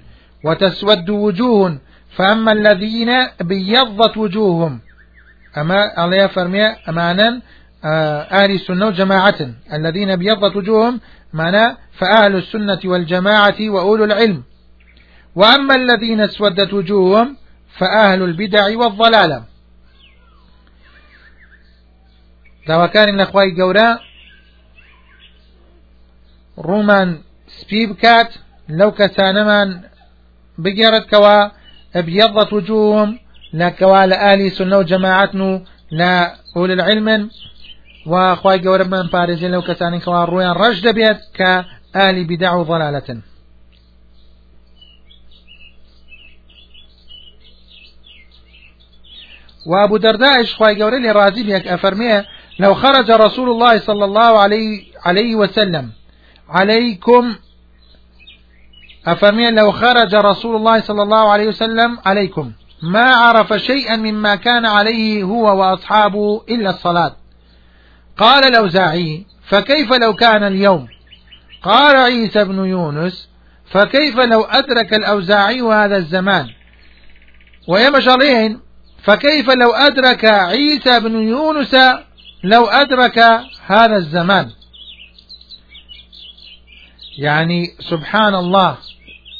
[0.46, 1.78] وتسود وجوه
[2.18, 3.12] فأما الذين
[3.52, 4.74] بيضت وجوههم
[5.58, 7.42] أما الله فرمي أمانا
[8.32, 9.40] أهل السنة وجماعة
[9.74, 11.00] الذين بيضت وجوههم
[11.34, 14.44] معنى فأهل السنة والجماعة وأولو العلم.
[15.36, 17.38] وأما الذين اسودت وجوههم
[17.78, 19.51] فأهل البدع والضلالة.
[22.72, 23.90] داواکانی لەخوای گەورە.
[26.68, 27.10] ڕوومان
[27.58, 28.30] سپی بکات
[28.80, 29.70] لەو کەسانەمان
[30.64, 31.38] بگێڕێتکەوە.
[31.96, 33.12] ئەبیەضت وجوههم
[33.60, 35.52] لەکەوا لە ئالی سنە و جەماعەتن و
[36.00, 36.16] لا
[36.58, 37.08] أولي العلم
[38.12, 41.52] و خی گەورەمان پارێزیێ لەو کەسانی کەوا ڕویان ڕەش دەبێت کە
[41.96, 43.20] ئالی بیدا و ضلالەتن
[49.66, 52.26] وابو درداء خواي قوري لي رازي بيك أفرميه
[52.60, 55.92] لو خرج رسول الله صلى الله عليه, عليه وسلم
[56.50, 57.36] عليكم
[59.08, 64.66] أفرميه لو خرج رسول الله صلى الله عليه وسلم عليكم ما عرف شيئا مما كان
[64.66, 67.16] عليه هو وأصحابه إلا الصلاة.
[68.18, 70.88] قال الأوزاعي فكيف لو كان اليوم؟
[71.64, 73.30] قال عيسى بن يونس
[73.66, 76.48] فكيف لو أدرك الأوزاعي هذا الزمان؟
[77.68, 78.60] ويمشالين
[79.04, 81.76] فكيف لو أدرك عيسى بن يونس
[82.44, 83.20] لو أدرك
[83.66, 84.50] هذا الزمان.
[87.18, 88.78] يعني سبحان الله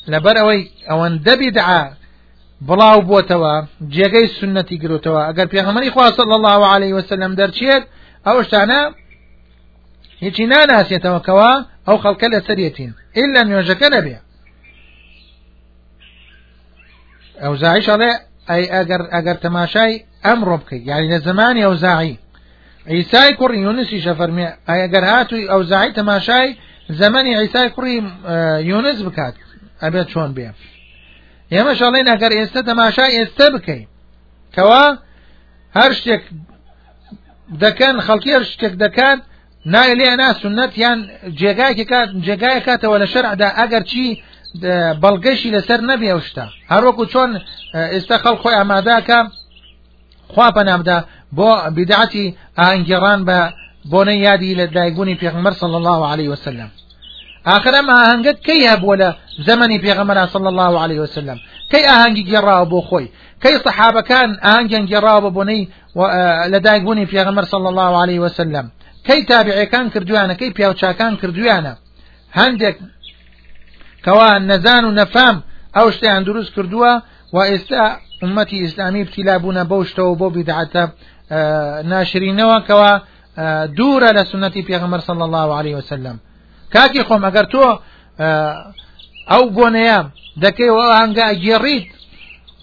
[0.08, 1.90] لبروي أو أن دبدع
[2.62, 5.30] بلاو بوتوا جيغي السنة قروتوا.
[5.30, 7.84] أقل بيغمري خواه صلى الله عليه وسلم درشيت
[8.28, 8.94] أو اشتعنا
[10.24, 11.52] هیچی ناناسێتەوە کەوا
[11.88, 14.18] ئەو خەڵکە لە سەرەتین ئللا نوێژەکە نەبێ
[17.44, 18.12] ئەو زاعیش ئەڵێ
[18.50, 19.94] ئەی ئەگەر ئەگەر تەماشای
[20.26, 22.16] ئەمڕۆ بکەیت یعنی لە زمانی ئەو زاعی
[22.88, 26.50] عیسای کوڕی یونسی شەفەرمێ ئەگەر هاتووی ئەو زاعی تەماشای
[26.90, 27.98] زمانی عیسای کوڕی
[28.72, 29.36] یونس بکات
[29.84, 30.50] ئەبێت چۆن بێ.
[31.54, 33.88] ئێمە شڵێن ئەگەر ئێستا تەماشای ئێستا بکەین
[34.56, 34.86] کەوا
[35.78, 36.24] هەر شتێک
[37.64, 39.20] دەکەن خەڵکی هەر شتێک دەکات
[39.74, 41.00] نای لێ نا سنت یان
[41.40, 44.06] جێگایکی کات جێگای کاتەوە لە شەرعدا ئەگەر چی
[45.04, 46.46] بەڵگەشی لەسەر نەبێ شتا.
[46.72, 47.32] هەروەکو چۆن
[47.94, 49.20] ئێستا خەڵ خۆی ئاماداکە
[50.34, 50.98] خوا پەنامدا
[51.38, 52.26] بۆ بدعتی
[52.60, 53.40] ئاهنگگەڕان بە
[53.92, 56.70] بۆنە یادی لە دایگبوونی پێغمەر صلی الله عليه وسلم.
[57.46, 59.10] آخر ما ئاهنگت کەی هەبووە لە
[59.48, 61.38] زەمەنی پێغەمەرا صلی الله عليه وسلم؟
[61.72, 63.08] کەی ئاهنگی گێڕاوە بۆ خۆی؟
[63.44, 65.62] کەی سەحابەکان ئاهنگیان گێڕاوە بە بۆنەی
[66.54, 68.66] لە دایگبوونی پێغەمەر صلی الله عليه وسلم؟
[69.08, 71.74] کەی تابعەکان کردویانە؟ کەی پیاوچاکان کردویانە؟
[72.40, 72.76] هەندێک
[74.06, 75.36] کەوا نەزان و نەفام
[75.78, 76.94] ئەو شتیان دروست کردووە
[77.34, 77.84] و ئێستا
[78.24, 80.28] ئومەتی ئیسلامی ابتیلا بوونە بەو شتەوە بۆ
[81.92, 82.92] ناشرینەوە کەوە
[83.78, 86.16] دوورە لە سنەتی پێغمەر صل الله عليه وسلم.
[86.74, 87.66] کاکی خۆم ئەگەر تۆ
[89.32, 90.00] ئەو گۆنەیە
[90.44, 91.88] دەکەیەوە هەنگە گێڕیت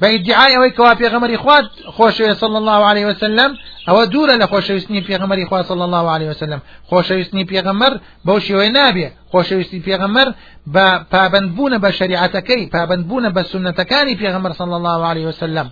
[0.01, 3.51] بە ئیدعای ئەوەی کەوا پێغەمەری خوات خۆشەوێ صل الله عليه وسلم
[3.89, 6.61] ئەوە دوورە لە خۆشەویستنی پێغەمەری خوا صل الله عليه وسلم.
[6.91, 7.93] خۆشەویستنی پێغەمەر
[8.27, 9.09] بەو شێوەی نابێ.
[9.33, 10.29] خۆشەویستی پێغەمەر
[10.75, 15.67] بە پابندبوونە بە شریعەتەکەی پابندبوونە بە سنەتەکانی پێغەمەر صل الله عليه وسلم.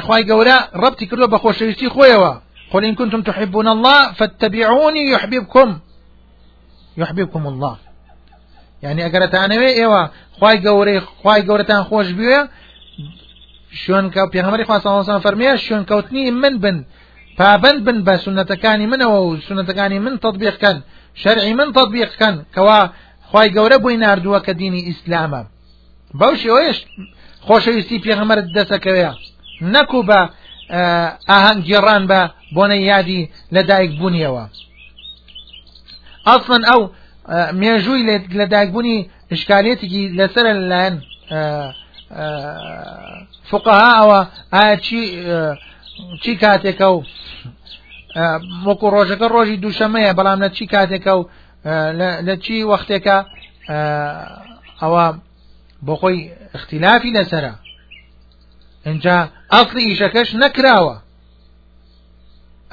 [0.00, 2.34] خواي قولا ربتي كله بخوش يسني خويوا.
[2.72, 5.78] قل إن كنتم تحبون الله فاتبعوني يحببكم.
[6.96, 7.76] يحببكم الله.
[8.82, 10.08] يعني أقرتانوي إيوا
[10.40, 12.38] خی گەورەی خی گەورەتان خۆش بوێ
[13.82, 16.84] شوێنکە پێغمەری خواسان فەرمیە شوێنکەوتنی من بن.
[17.38, 20.76] پابند بن بە سنەتەکانی منەوە و سنەتەکانی من تطبیقکەن
[21.22, 22.80] شەرعی من تطبیقکەن کەوا
[23.30, 25.42] خی گەورە بووی نردووە کە دینی ئیسلامە
[26.18, 26.78] بەو شێوەیەش
[27.46, 29.12] خۆشەویستی پێغەمەرت دەسەکەوەیە
[29.74, 30.20] نەکو بە
[31.30, 32.20] ئاهەنگگیێڕان بە
[32.54, 33.20] بۆنە یادی
[33.54, 34.44] لەدایک بوونیەوە.
[36.28, 36.82] ئەسڵەن ئەو
[37.60, 38.02] مێژووی
[38.38, 38.98] لە دایکبوونی
[39.40, 40.96] شکالێتێکی لەسەر لەلایەن
[43.50, 44.20] فقها ئەوە
[44.54, 44.76] ئایا
[46.22, 46.98] چی کاتێکە و
[48.66, 51.22] وەکو ڕۆژەکە ڕۆژی دووشەمەیە بەڵام لە چی کاتێکە و
[52.26, 53.18] لە چی وەختێکە
[54.82, 55.04] ئەوە
[55.86, 56.20] بۆ خۆی
[56.56, 57.52] اختلافی لەسرە.
[58.86, 59.16] اینجا
[59.54, 60.96] ئەفلی ئیشەکەش نەکراوە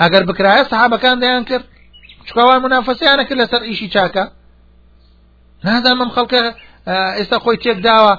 [0.02, 1.66] ئەگەر بکرایە سەحابەکان دەیان کرد
[2.28, 4.26] چکاوان منافەسیانە کرد لەسەر ئیشی چاکە؟
[5.66, 6.42] نازانم خەڵکە
[7.18, 8.14] ئێستا خۆی تێک داوە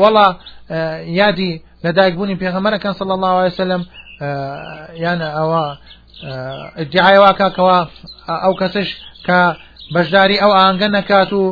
[0.00, 0.28] وەڵا
[1.20, 1.52] یادی
[1.84, 3.82] لە دایکبوونی پێغەمەرەکان صلی الله عليه وسلم
[5.04, 5.64] یانە ئەوە
[6.82, 7.78] ادعای واکەکەوە
[8.44, 8.88] ئەو کەسش
[9.26, 9.40] کە
[9.94, 11.42] بەشداری ئەو ئاگە نەکات و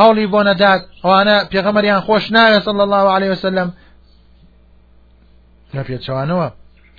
[0.00, 3.68] هەوڵی بۆ نەدات ئەوانە پێغەمەریان خۆش ناوێت صلی الله عليه وسلم
[5.74, 6.48] لە پێچوانەوە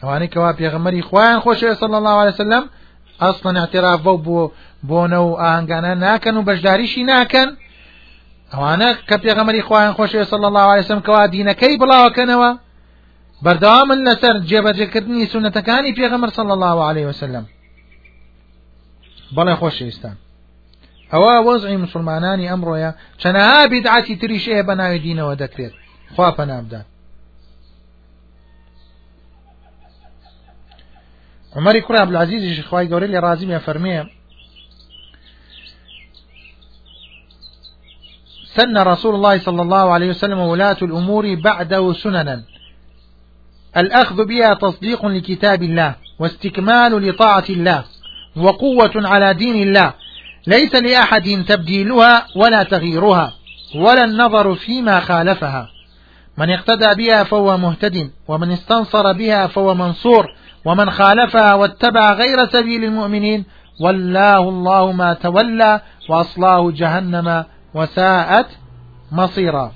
[0.02, 2.64] ئەوانەی کەوا پێغەمەری خۆیان خۆشەوە صلی الله عليه وسلم
[3.22, 4.42] ئەسڵەن اعتراف بۆ بۆ
[4.90, 7.50] بۆنە و ئاهنگانە ناکەن و بەشداریشی ناکەن.
[8.54, 12.52] ئەوانە کە پێغەمەری خۆیان خۆشێ سەڵ الله عليهسم کەوا دینەکەی بڵاوەکەنەوە
[13.46, 17.46] بەردەوامن لەسەر جێبەجێکردنی سونەتەکانی پێغەمەر سەڵ الله عليه وسلم.
[19.36, 20.16] بەڵێ خۆشەویستان
[21.14, 25.74] ئەوە وەزعی مسلمانانی ئەمڕۆیە چەنەها بیدعاتی تریش ئێ بە ناوی دینەوە دەکرێت.
[26.16, 26.88] خوا پەنابدات.
[31.56, 34.08] عمر كرة عبد العزيز شخواي قوري لي رازم يا فرميه
[38.56, 42.44] سن رسول الله صلى الله عليه وسلم ولاة الأمور بعده سننا.
[43.78, 47.84] الأخذ بها تصديق لكتاب الله واستكمال لطاعة الله
[48.36, 49.94] وقوة على دين الله.
[50.48, 53.34] ليس لأحد تبديلها ولا تغييرها
[53.76, 55.70] ولا النظر فيما خالفها.
[56.38, 60.28] من اقتدى بها فهو مهتد ومن استنصر بها فهو منصور.
[60.66, 63.46] ومن خالفها واتبع غير سبيل المؤمنين
[63.82, 68.48] ولاه الله ما تولى وأصلاه جهنم وساءت
[69.12, 69.74] مصيرا.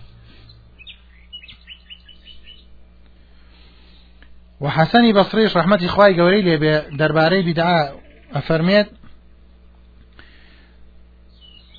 [4.61, 7.99] وحسني بصريش رحمة إخوائي قولي لي درباري بدعاء
[8.33, 8.87] أفرميت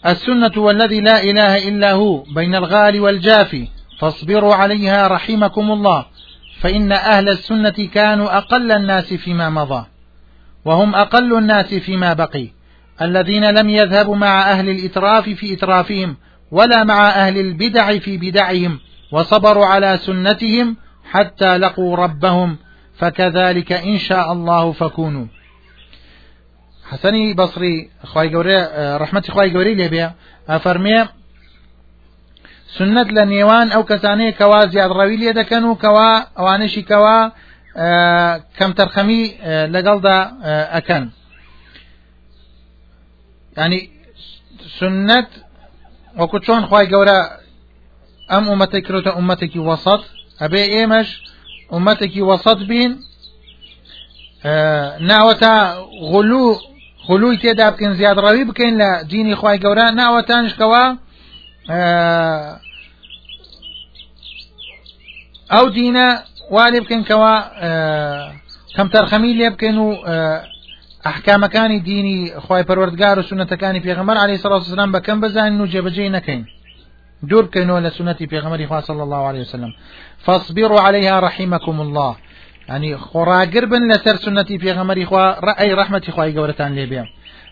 [0.06, 6.06] السنة والذي لا إله إلا هو بين الغال والجافي فاصبروا عليها رحمكم الله.
[6.66, 9.86] فإن أهل السنة كانوا أقل الناس فيما مضى
[10.64, 12.48] وهم أقل الناس فيما بقي
[13.02, 16.16] الذين لم يذهبوا مع أهل الإتراف في إترافهم
[16.50, 18.78] ولا مع أهل البدع في بدعهم
[19.12, 20.76] وصبروا على سنتهم
[21.10, 22.56] حتى لقوا ربهم
[22.98, 25.26] فكذلك إن شاء الله فكونوا.
[26.88, 27.90] حسني بصري
[28.96, 30.14] رحمتي خواهي قوري لبيا
[30.48, 31.04] أفرمي
[32.78, 37.18] سنت لە نێوان ئەو کەسانەیە کەوا زیادڕەوی لێ دەکەن و کەوا ئەوانشی کەوا
[38.56, 39.24] کەم تەرخەمی
[39.74, 40.18] لەگەڵدا
[40.74, 41.04] ئەکەن
[43.58, 43.80] ینی
[44.78, 45.28] سنت
[46.20, 47.18] وەکو چۆن خی گەورە
[48.30, 50.02] ئەم ئومەتە کرۆتە ئومەتێکی وەسەد
[50.40, 51.08] ئەبێ ئێمەش
[51.72, 52.92] ئومەتێکی وەسەد بین
[55.10, 55.54] ناوەتا
[56.10, 56.46] غلو
[57.06, 60.84] خلووی تێدا بکەین زیادڕەوی بکەین لە دینی خی گەورە ناوەتانشکەوە
[65.52, 66.06] ئەو دینە
[66.54, 67.34] وا لێ بکەن کەەوە
[68.76, 69.88] کەم تەرخەمی لێ بکەن و
[71.06, 76.42] ئەحکامەکانی دینی خی پەروەردگار و سونەتەکانی پێغەمەر علی سلام بەکەم بزانین و جێبەجێ نەکەین
[77.30, 79.72] دور بکەینەوە لە سنەتی پێغەمەری خوا صلی الله عليه وسلم.
[80.24, 82.16] فاصبروا عليها رحمكم الله.
[82.68, 87.04] يعني خراجر بن لسر سنتي في غمر إخوة رأي رحمة إخوة قولتان ليبيا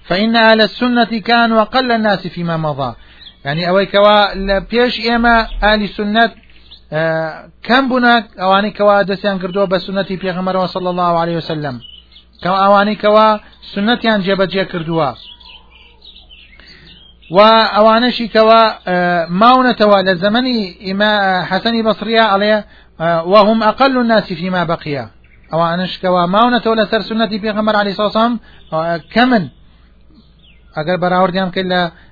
[0.09, 2.95] فإن أهل السنة كانوا أقل الناس فيما مضى.
[3.45, 6.31] يعني أوي كوا لبيش إما أهل السنة
[7.63, 11.81] كم بنا أواني كوا دسيان كردوا بسنتي في غمر صلى الله عليه وسلم.
[12.43, 13.37] كوا أواني كوا
[13.75, 15.13] سنتيان جبجي كردوا
[17.31, 22.67] وأوانشي كوا ماونتوا لزمني إما حسني بصريا عليه
[23.01, 25.11] وهم أقل الناس فيما بقي
[25.53, 28.41] أو أنش كوا ماونتوا لسر سنتي في غمر عليه الصلاة والسلام
[29.13, 29.49] كمن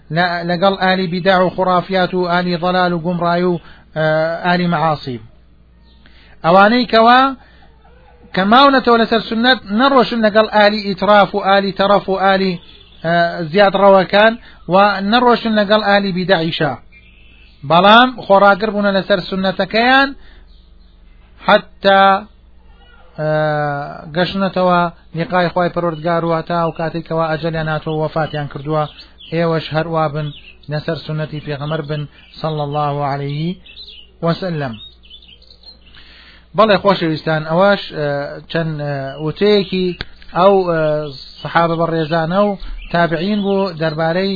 [0.09, 3.59] كلا لقل آلي بدع وخرافيات آلي ضلال وقمراي
[4.55, 5.21] آلي معاصي.
[6.45, 7.35] أواني كوا
[8.33, 12.59] كماونة ولا سنة نروش لقل آلي إتراف وآلي ترف وآلي
[13.41, 14.39] زياد روكان
[14.69, 16.79] ونروش لقل آلي بدع شا
[17.65, 20.15] بلام خراقر بنا لسر سنة كيان
[21.47, 22.27] حتى
[24.17, 24.81] گەشنەتەوە
[25.15, 28.85] نیقای خی پەرۆردگار و هەتا و کاتێکەوە ئەجلیان ناتۆ وەفاتیان کردووە
[29.35, 30.27] ئێوەش هەروە بن
[30.73, 32.03] لەسەر سنەتی پێغەمەر بن
[32.41, 33.57] صل الله عليه
[34.25, 34.75] وسلم.
[36.57, 37.83] بەڵێ خۆشەویستان ئەوەش
[38.51, 38.73] چەند
[39.25, 39.87] وتەیەکی
[40.39, 40.55] ئەو
[41.41, 42.51] سحابە بە ڕێزانە و
[42.93, 44.35] تابعین بوو دەربارەی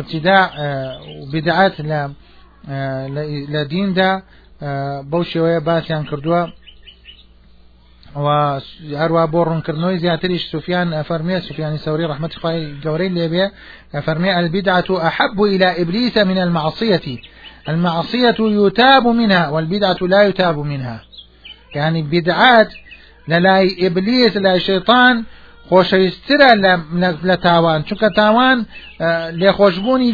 [0.00, 0.44] ابتداع
[1.32, 2.02] بدعات لە
[3.52, 4.10] لە دیندا
[5.10, 6.42] بەو شێوەیە باسییان کردووە.
[8.16, 8.60] و
[9.00, 13.46] هەروە بۆ ڕوونکردنەوەی زیاتریش سوفیان فەرمێ سوفیانی سەوری ڕحمەت خی گەورەی لێبێ.
[14.06, 17.06] فەرمێ البدعة أحب إلى إبليس من المعصية.
[17.68, 21.00] المعصية يتاب منها والبدعة لا يتاب منها.
[21.74, 22.68] يعني بدعات
[23.28, 25.24] للاي إبليس لا شيطان
[25.70, 26.50] خۆشەویسترە
[27.28, 27.84] لە تاوان.
[27.88, 28.66] چونکە تاوان
[29.40, 30.12] لێ خۆشببوونی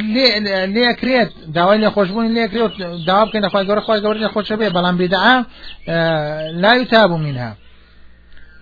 [0.77, 1.31] لێکرێت.
[1.55, 2.73] داوای لێ خۆشببوونی لێکرێت
[3.07, 5.45] داوا بکەین خخوای گەورە خخوای گەورە لە خۆشە بێ بەڵام بدعا
[6.63, 7.57] لا يتاب منها.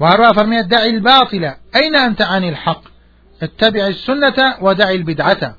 [0.03, 1.45] وهروها فرميت دعي الباطل.
[1.77, 2.83] أين أنت عن الحق؟
[3.43, 5.57] اتبع السنة ودعي البدعة.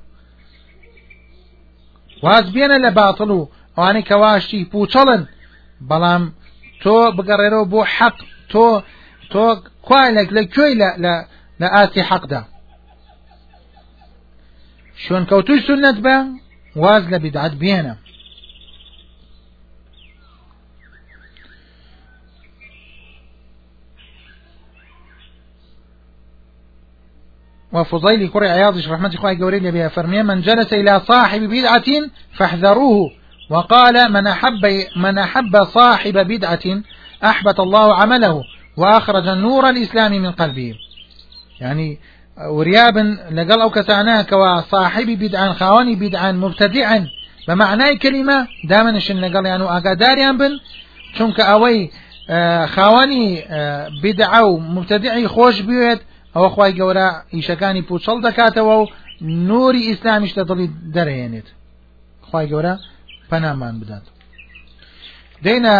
[2.23, 5.25] واز بينا لباطل واني كواشي بوچلن.
[5.81, 6.33] بلام
[6.81, 8.15] تو بقررو بو حق
[8.49, 8.81] تو
[9.31, 9.55] تو
[9.87, 10.75] کوالێک لە کوێی
[11.61, 12.41] لە ئاتی حەقدا
[15.03, 16.15] شوێن کەوتوی سنت بە
[16.75, 17.53] واز لە بدعات
[27.73, 29.87] وفضيل كري عياضش رحمة إخوة قوري بها.
[29.87, 31.83] فرمية من جلس إلى صاحب بدعة
[32.33, 33.11] فاحذروه.
[33.49, 36.81] وقال من أحب, من أحب صاحب بدعة
[37.23, 38.43] أحبط الله عمله
[38.77, 40.73] وأخرج النور الإسلامي من قلبه.
[41.59, 41.99] يعني
[42.49, 47.07] وريابا لقل أو كسعناك وصاحب بدعا خاوني بدعا مبتدعا.
[47.47, 50.59] بمعنى كلمة دائما الشن لقل يعني أقاداريان بن؟
[51.17, 51.91] چونك أوي
[52.67, 53.45] خاواني
[54.03, 56.01] بدعا ومبتدعي خوش بيوت
[56.35, 58.85] ئەوە خی گەورە ئیشەکانی پوچەڵ دەکاتەوە و
[59.49, 61.47] نوری ئیسلامیش لە دڵی دەرهێنێت
[62.29, 62.73] خی گەورە
[63.29, 64.05] پەنامان بدات.
[65.43, 65.77] دێنە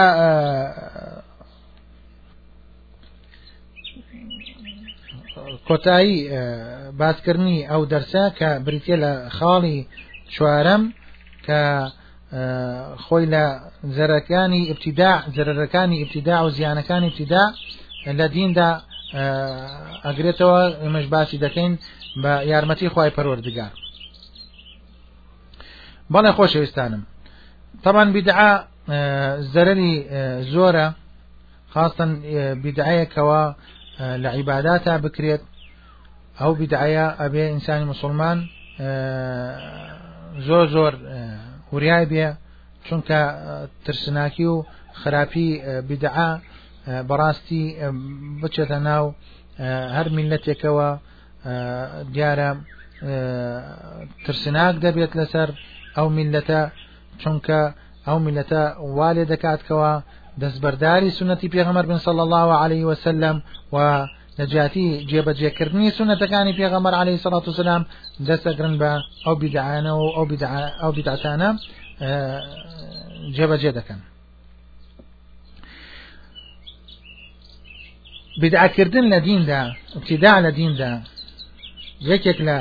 [5.67, 6.17] کۆتایی
[6.99, 9.79] باسکردنی ئەو دەرسە کە بریتە لە خاڵی
[10.33, 10.83] چوارەم
[11.45, 11.61] کە
[13.05, 13.45] خۆی لە
[13.97, 17.43] زەرەکانی ئبتیدا زەرەکانی ئبتیدا و زیانەکانی ئبتیدا
[18.19, 18.69] لە دیندا
[20.05, 21.73] ئەگرێتەوە ئێمەش باسی دەکەین
[22.23, 23.73] بە یارمەتی خی پەروەردگار.
[26.13, 27.03] بەڵێ خۆشەویستانم.
[27.85, 28.51] طبعا بدعا
[29.53, 29.95] زەرری
[30.53, 30.87] زۆرە
[31.73, 32.11] خاستن
[32.63, 33.43] بدعەیەکەوە
[34.23, 35.43] لە عیباداتە بکرێت.
[36.39, 38.37] ئەو بدعەیە ئەبێ ئینسانی مسلمان
[40.47, 40.93] زۆر زۆر
[41.73, 42.27] وریای بێ
[42.85, 43.19] چونکە
[43.85, 44.65] ترسناکی و
[45.01, 45.49] خراپی
[45.89, 46.29] بدعا
[47.09, 47.63] بەڕاستی
[48.41, 49.05] بچێتە ناو
[49.95, 50.89] هەر میلەتێکەوە
[52.13, 52.49] دیارە
[54.25, 55.49] ترسناک دەبێت لەسەر
[55.97, 56.61] ئەو میلەتە
[57.21, 57.59] چونکە
[58.07, 58.61] ئەو میلەتە
[58.97, 59.91] والێ دەکاتکەوە
[60.41, 63.35] دەستبەرداری سنەتی پێغەمەر بن صلى الله عليه وسلم
[63.75, 63.77] و
[64.39, 67.83] نەجاتی جێبەجێکردنی سنەتەکانی پێغەمەر عليه سڵات وسلام
[68.27, 68.91] دەستەگرن بە
[69.25, 70.03] ئەو بیدعانە و
[70.81, 71.49] ئەو بیدعاتانە
[73.35, 73.99] جێبەجێ دەکەن.
[78.43, 79.61] بدعکردن لە دیندا
[79.97, 80.91] ابتدا لە دیندا
[82.11, 82.57] یەکێک لە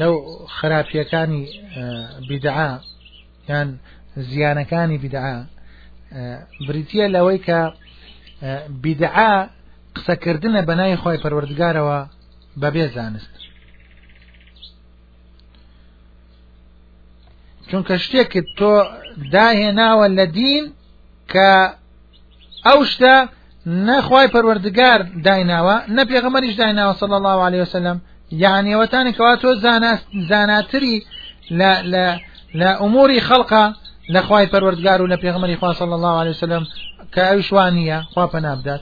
[0.00, 0.14] لەو
[0.56, 1.44] خراپیەکانی
[2.28, 2.70] بدعا
[3.48, 3.68] یان
[4.30, 5.36] زیانەکانی بدعا
[6.66, 7.60] بریتە لەوەی کە
[8.84, 9.32] بدعا
[9.96, 11.98] قسەکردنە بەنای خۆی پەروەردگارەوە
[12.62, 13.34] بەبێ زانست.
[17.68, 18.72] چونکە شتێکت تۆ
[19.34, 20.64] داهێناوە لە دین
[21.32, 21.50] کە
[22.66, 23.14] ئەو شتە
[23.66, 28.00] نەخوای پەروەردگار دایناوە نە پێغەمەریش دایناوە صلی الله عليه وسلم.
[28.30, 29.50] یعنی ئەوەتانی کەوا تۆ
[31.50, 31.72] لە
[32.60, 33.64] لە ئوموری خەڵقا
[34.14, 36.66] لە خوای پەروەردگار و لە پێغەمەری خوا صلی الله عليه وسلم
[37.14, 38.80] کە ئەویشوانیە خوا پەنابدات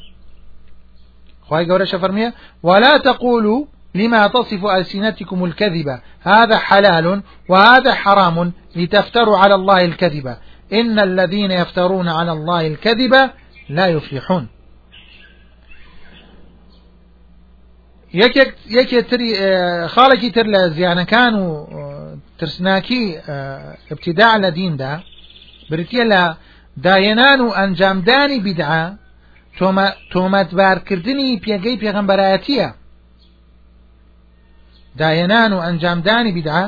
[1.48, 3.64] خوای ولا تقولوا
[3.94, 10.36] لما تصف ألسنتكم الكذبة هذا حلال وهذا حرام لتفتروا على الله الكذبة
[10.72, 13.30] إن الذين يفترون على الله الكذبة
[13.68, 14.48] لا يفلحون.
[18.12, 19.30] یەکێ تری
[19.94, 21.48] خاڵێکی تر لە زیانەکان و
[22.38, 23.04] ترسناکی
[23.92, 24.92] ابتداع لە دیندا
[25.70, 26.22] بریتە لە
[26.84, 28.84] داهێنان و ئەنجامدانی بیدعا
[30.12, 32.68] تۆمەتبارکردنی پێگەی پێغەمبەرایەتیە.
[35.00, 36.64] داهێنان و ئەنجامدانی بیدعا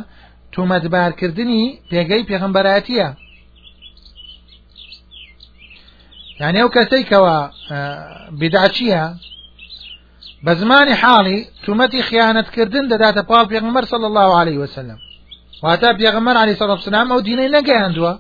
[0.55, 3.09] تۆمەتبارکردنی پێگەی پێغەمبەرایەتیە.
[6.41, 7.39] یعنی ئەو کەسەی کەەوە
[8.41, 9.03] بیداچیە
[10.45, 14.99] بە زمانی حاڵی تومەتی خیانەتکردن دەداتە پاڵ پێغمەر صلی الله عليه وسلم
[15.63, 18.13] واتە پێغمەر علی سەڵ سلام ئەو دینەی نەگەیاندووە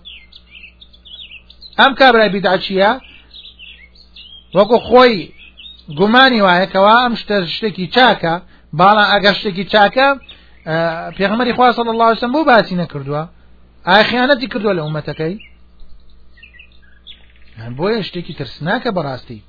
[1.80, 2.90] ئەم کابرای بیداچیە
[4.56, 5.16] وەکو خۆی
[5.98, 8.34] گومانی وایە کەوا ئەم شتە شتێکی چاکە
[8.78, 10.08] باڵا ئەگەر شتێکی چاکە
[11.16, 13.22] پێغمەری خوا صلی الله وسلم بۆ باسی نەکردووە.
[13.88, 15.34] ئایا خیانەتی کردووە لە ئومەتەکەی
[17.78, 19.40] بۆیە شتێکی ترسناکە بەڕاستی.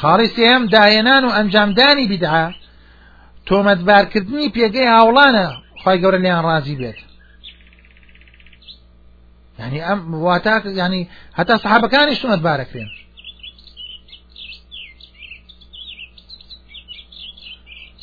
[0.00, 2.46] خاڵی سێم داهێنان و ئەنجامدانی بیدعا
[3.48, 5.46] تۆمەتبارکردنی پێگەی هاوڵانە
[5.82, 6.98] خی گەورە لیان ڕازی بێت.
[9.60, 11.02] ینی ئەم واتە ینی
[11.38, 12.90] هەتا سەحابەکانی شتومەت بارەکرێن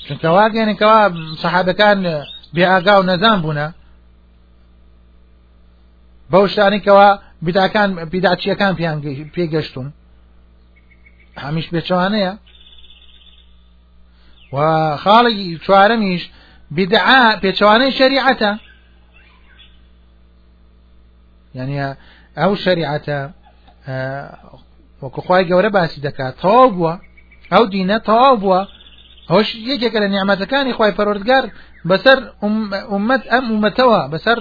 [0.06, 1.02] چونکە واگەێنێکەوە
[1.42, 1.98] سەحابەکان
[2.56, 3.68] بێئگا و نەزان بوونە
[6.32, 7.10] بەو شتانێکەوە
[7.46, 8.74] بیداکان بیداچیەکان
[9.36, 9.88] پێگەشتون
[11.44, 12.34] هەمیش پێچوانەیە
[14.54, 14.58] و
[15.04, 16.24] خاڵی چوارەمیش
[16.78, 18.52] بدعا پێچوانەی شریعەتە.
[21.58, 21.76] یعنی
[22.40, 23.20] ئەو شریعەتە
[25.02, 26.94] وەکوخوای گەورە باسی دەکات تەواو بووە.
[27.54, 28.62] ئەو دینە تەواو بووە.
[29.34, 31.46] هۆش یەکێکە لە نیعممەتەکانی خی پەرۆردگار
[31.90, 32.18] بەسەر
[32.92, 34.40] ئومەت ئەم ومەتەوە بەسەر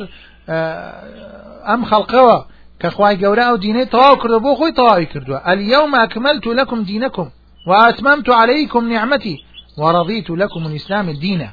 [1.68, 2.38] ئەم خەڵقەوە.
[2.80, 7.30] كخواي جورا ديني طواو كردو بو خوي طواوي كردو اليوم أكملت لكم دينكم
[7.66, 9.44] وأتممت عليكم نعمتي
[9.78, 11.50] ورضيت لكم الإسلام الدين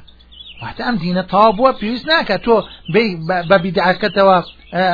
[0.62, 2.62] وحتى أم دين طابوا بيسناك تو
[2.92, 3.14] بي
[3.50, 4.42] ببدعة كتوا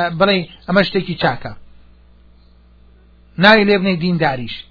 [0.09, 1.55] بلي أمشتكي تشاكا
[3.37, 4.65] ناي لابني دين داريش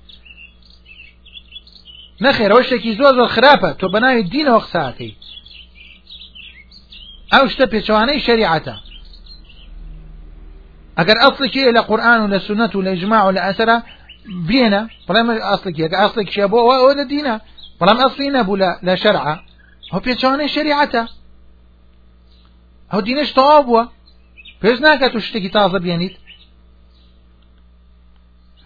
[2.20, 5.16] نخير وشتكي زوز الخرافة تو بناي الدين وقساكي
[7.34, 8.87] أو شتا بيشواني شريعته
[10.98, 13.82] اگر اصلك إلى قرآن ولا سنة ولا اجماع ولا اثر
[14.48, 14.88] بينا.
[15.08, 17.40] بلام اصلك اگر اصلك شيء ابو ولا دينا
[17.80, 19.40] بلام اصلنا ابو لا, لا شرع.
[19.92, 21.08] هو بيتشانه شريعته.
[22.92, 23.84] هو دينش طابوا
[24.62, 26.16] بيش ناكا تشتكي تازة بيانيت.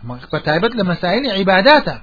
[0.04, 2.00] اما بتعبت لمسائل عباداته.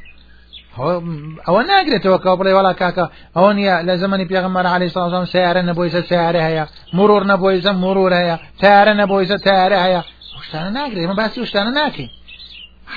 [0.75, 1.03] هو
[1.47, 6.01] أو ناقرة توكا بلي ولا كاكا أو نيا لزمني بيغمر عليه الصلاة والسلام سيارة نبويسة
[6.01, 10.03] سيارة هيا مرور نبويسة مرور هيا سيارة نبويسة سيارة هيا
[10.49, 12.11] شتانە ناگرێت مە باسی شتانە ناکەین.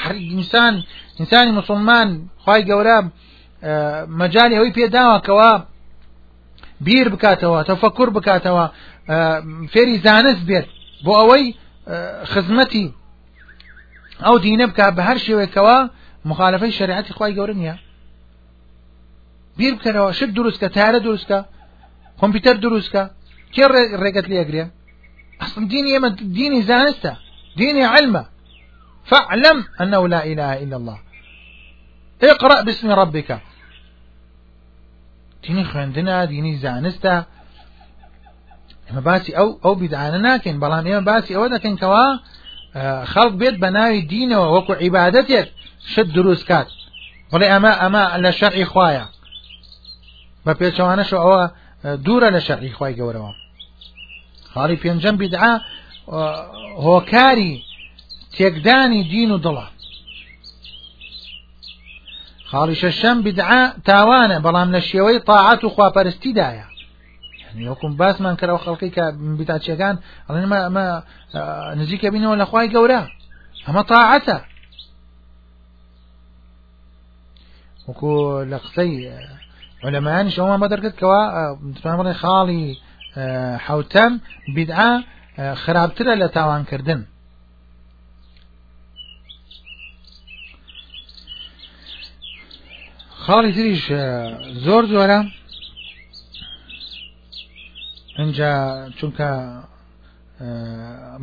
[0.00, 0.74] هەر ئینسان
[1.18, 2.08] ئینسانی مسلمان
[2.44, 2.98] خی گەورە
[4.20, 5.52] مەجای ئەوەی پێداوەکەوە
[6.86, 8.64] بیر بکاتەوە تەفەکر بکاتەوە
[9.72, 10.66] فێری زانست بێت.
[11.04, 11.46] بۆ ئەوەی
[12.32, 12.86] خزمەتی
[14.26, 15.78] ئەو دینە بک بە هەر شێوێکەوە
[16.30, 17.76] مخالفەی شریعەتی خی گەورە نیە
[19.58, 21.38] بیر بکەنەوە شت دروستکە تارە دروستکە
[22.20, 23.02] کۆمپیوتەر دروستکە
[23.54, 23.64] کێ
[24.02, 24.64] ڕێگەت لێگرێ
[25.42, 27.16] أصلا ديني يما ديني زانسته
[27.56, 28.24] ديني علمه.
[29.04, 30.98] فاعلم أنه لا إله إلا الله.
[32.22, 33.38] اقرأ باسم ربك.
[35.42, 37.24] ديني خوێندنە ديني زانسته.
[38.90, 42.06] ئمە باسی ئەو ئەو بیدعانە ناکەین بەڵام ئێمە باسی ئەوە دەکەن کەوا
[43.12, 45.46] خەڵک بێت بە ناوی دینەوە وەکو عیبادەتێک
[45.92, 46.08] شت
[46.48, 46.68] کات.
[47.32, 49.06] بڵێ ئەمە ئەمە لە شەرعی خوایە
[50.44, 51.42] بە پێچەوانەش ئەوە
[52.04, 53.32] دوورە لە شەرعی خوای گەورەوە
[54.52, 55.52] خاڵی پێنجەم بیدعا
[56.86, 57.54] هۆکاری
[58.34, 59.66] تێکدانی دین و دڵە
[62.50, 66.66] خاڵی شەشەم بدعا تاوانە بەڵام لە شێوەی تاعات و خواپەرستیدایە.
[67.70, 69.04] وەکم باسمان کەەوە خەڵکی کە
[69.38, 69.94] بیتاچیەکان
[70.28, 70.84] ئەڵێنمە
[71.80, 73.02] نزیکە بینەوە لە خی گەورە.
[73.66, 74.38] ئەمە تاعەتە
[77.88, 78.12] وەکو
[78.50, 78.94] لە قسەی
[79.84, 81.22] ولەمانی شەوە بە دەرکردکەوە
[81.98, 82.64] بڵێ خاڵی
[83.66, 84.12] حوتەم
[84.56, 84.92] بدعا
[85.36, 87.00] خراپترە لە تاوانکردن
[93.24, 93.82] خاڵی تریش
[94.66, 95.20] زۆر زۆرە
[98.18, 98.52] اینجا
[98.98, 99.28] چونکە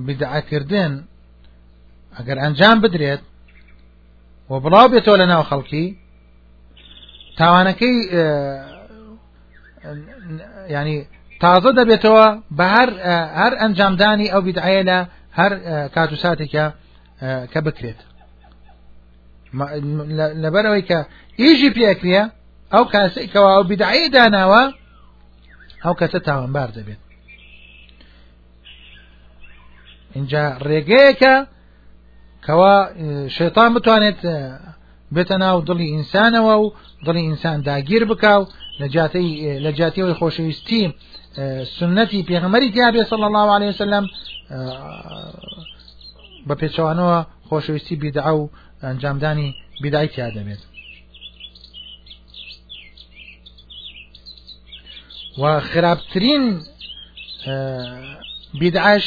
[0.05, 0.91] بدعاکردن
[2.17, 3.21] ئەگەر ئەنجام بدرێت
[4.49, 5.85] و بڵاو بێتەوە لە ناو خەڵکی
[7.39, 7.97] تاوانەکەی
[10.75, 10.97] ینی
[11.43, 12.27] تازە دەبێتەوە
[12.57, 12.89] بە هەر
[13.41, 14.97] هەر ئەنجامدانی ئەو بدعەیە لە
[15.39, 15.51] هەر
[15.95, 16.65] کات و ساتێکە
[17.51, 17.99] کە بکرێت.
[20.43, 20.99] لەبەرەوەی کە
[21.41, 22.21] ئیژی پێکرێ
[22.73, 24.63] ئەو کاسێکەوە ئەو بدعی داناوە
[25.83, 27.01] ئەو کەسە تاوانبار دەبێت.
[30.15, 30.43] اینجا
[35.15, 36.65] بێتە ناو دڵی ئینسانەوە و
[37.05, 38.41] دڵی ئینسان داگیر بکاو.
[39.63, 40.83] لە جاتیەوەی خۆشەویستی
[41.77, 44.05] سنەتی پێغمەری تیاابێ صلى الله عليه وسلم
[46.47, 48.51] بە پێچوانەوە خۆشەویستی بیدعا و
[48.83, 49.49] ئەنجامدانی
[49.81, 50.61] بیدای تیا دەبێت.
[55.41, 56.45] و خراپترین
[58.59, 59.05] بیدعش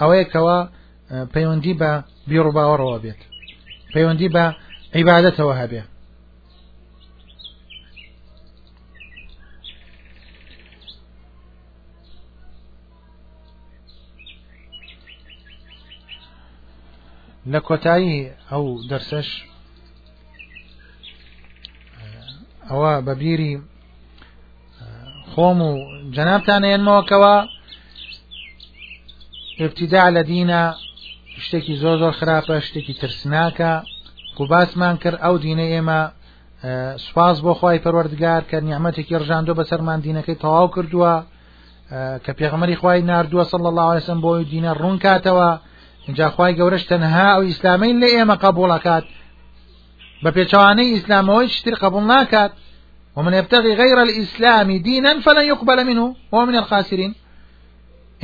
[0.00, 0.58] ئەوەیەکەوە
[1.34, 1.90] پەیوەندی بە
[2.28, 3.20] بیڕووباوەڕەوە بێت.
[3.94, 4.44] پەیوەندی بە
[4.96, 5.82] عیباەتەوە هەبێ
[17.52, 18.18] لە کۆتایی
[18.50, 19.28] ئەو دەرسش
[22.70, 23.54] ئەوە بەبیری
[25.30, 25.72] خۆم و
[26.16, 27.34] جەنابتان ێنمەوەکەوە
[29.64, 30.62] ابتیدا لە دینە
[31.44, 31.74] شتێکی
[32.66, 33.72] شتێکی ترسناکە.
[34.40, 36.00] و باسمان کرد ئەو دینە ئێمە
[37.04, 41.14] سوپاس بۆ خی پەروەردگار کە نیعممەتێکی ڕژاندۆ بە سەرمان دینەکەی تەواو کردووە
[42.24, 45.50] کە پێغمەری خی نردووە سەڵ الله عليهسم بۆی دینە ڕوون کاتەوە.
[46.06, 49.04] اینجا خی گەورەش تەنها ئەو ئیسلامین لە ئێمە قبولەکات
[50.22, 52.52] بە پێچوانەی ئیسلامەوەی شتر قبول ناکات.
[53.16, 56.06] ومن يبتغي غير الإسلام دينا فلن يقبل منه.
[56.32, 57.12] وهو من الخاسرين.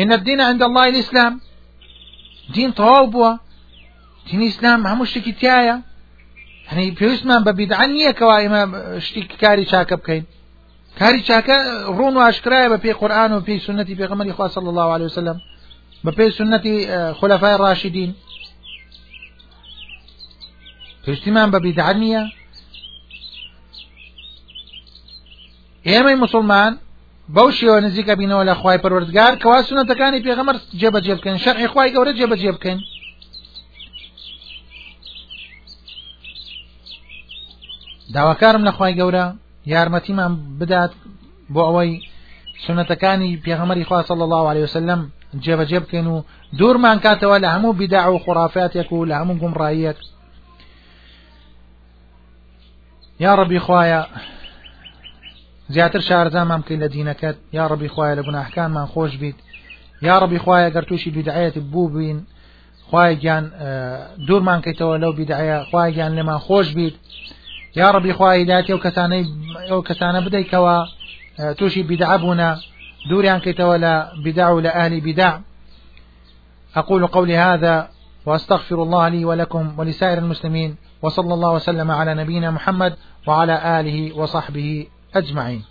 [0.00, 1.32] إن الدين عند الله الإسلام.
[2.54, 3.32] دين طوابوا
[4.28, 5.82] دين الإسلام هم شتێکی
[6.70, 8.62] هەنی پێویستمان بە بیدعان نییە کەوا ئێمە
[9.06, 10.24] شتی کاری چاکە بکەین.
[11.00, 11.56] کاری چاکە
[11.96, 15.38] ڕوون و ئاشکرایە بە پێی قورآن و پێی سنەتی پێغەمەری خوا صلی الله عليه وسلم.
[16.04, 16.76] بە پێی سنەتی
[17.18, 18.10] خلەفای ڕاشدین
[21.04, 22.22] پێویستیمان بە بیدعان نییە.
[25.88, 26.72] ئێمەی مسلمان
[27.34, 32.12] بەو شێوە نزیکە بینەوە لە خی پەروەردگار کەوا سونەتەکانی پێغەمەر جێبەجێ بکەن شەرعی خی گەورە
[32.18, 32.80] جێبەجێ بکەین.
[38.14, 39.24] داواکارم لە خی گەورە
[39.72, 40.92] یارمەتیمان بدات
[41.54, 41.92] بۆ ئەوەی
[42.64, 45.00] سنەتەکانی پێغەمەری خوا صلی الله عليه وسلم
[45.44, 46.16] جێبەجێ بکەین و
[46.58, 49.98] دوورمان کاتەوە لە هەموو بیداع و خرافاتێک و لە هەموو گومڕاییەک
[53.24, 54.02] یا ڕەبی خوایە
[55.74, 57.36] زیاتر شارزامان بکەین لە دینەکەت.
[57.52, 59.38] یا ڕبی خوایە لە گوناحکانمان خۆش بیت.
[60.02, 62.18] یا ڕبی خوایە گەر تووشی بیدعەت بوو بین
[62.88, 63.44] خوای گیان
[64.26, 66.94] دوورمان کەیتەوە لەو بیدعەیە خوای گیان لێمان خۆش بیت.
[67.80, 69.24] یا ڕبی خوای داتی ئەو کەسانەی
[69.70, 70.76] ئەو کەسانە بدەیتەوە
[71.58, 72.50] تووشی بیدعە بوونە
[73.08, 75.38] دووريان كيتوا لا بدع ولا أهل بدع.
[76.76, 77.88] أقول قولي هذا
[78.26, 84.86] وأستغفر الله لي ولكم ولسائر المسلمين وصلى الله وسلم على نبينا محمد وعلى آله وصحبه
[85.14, 85.64] أجمعين.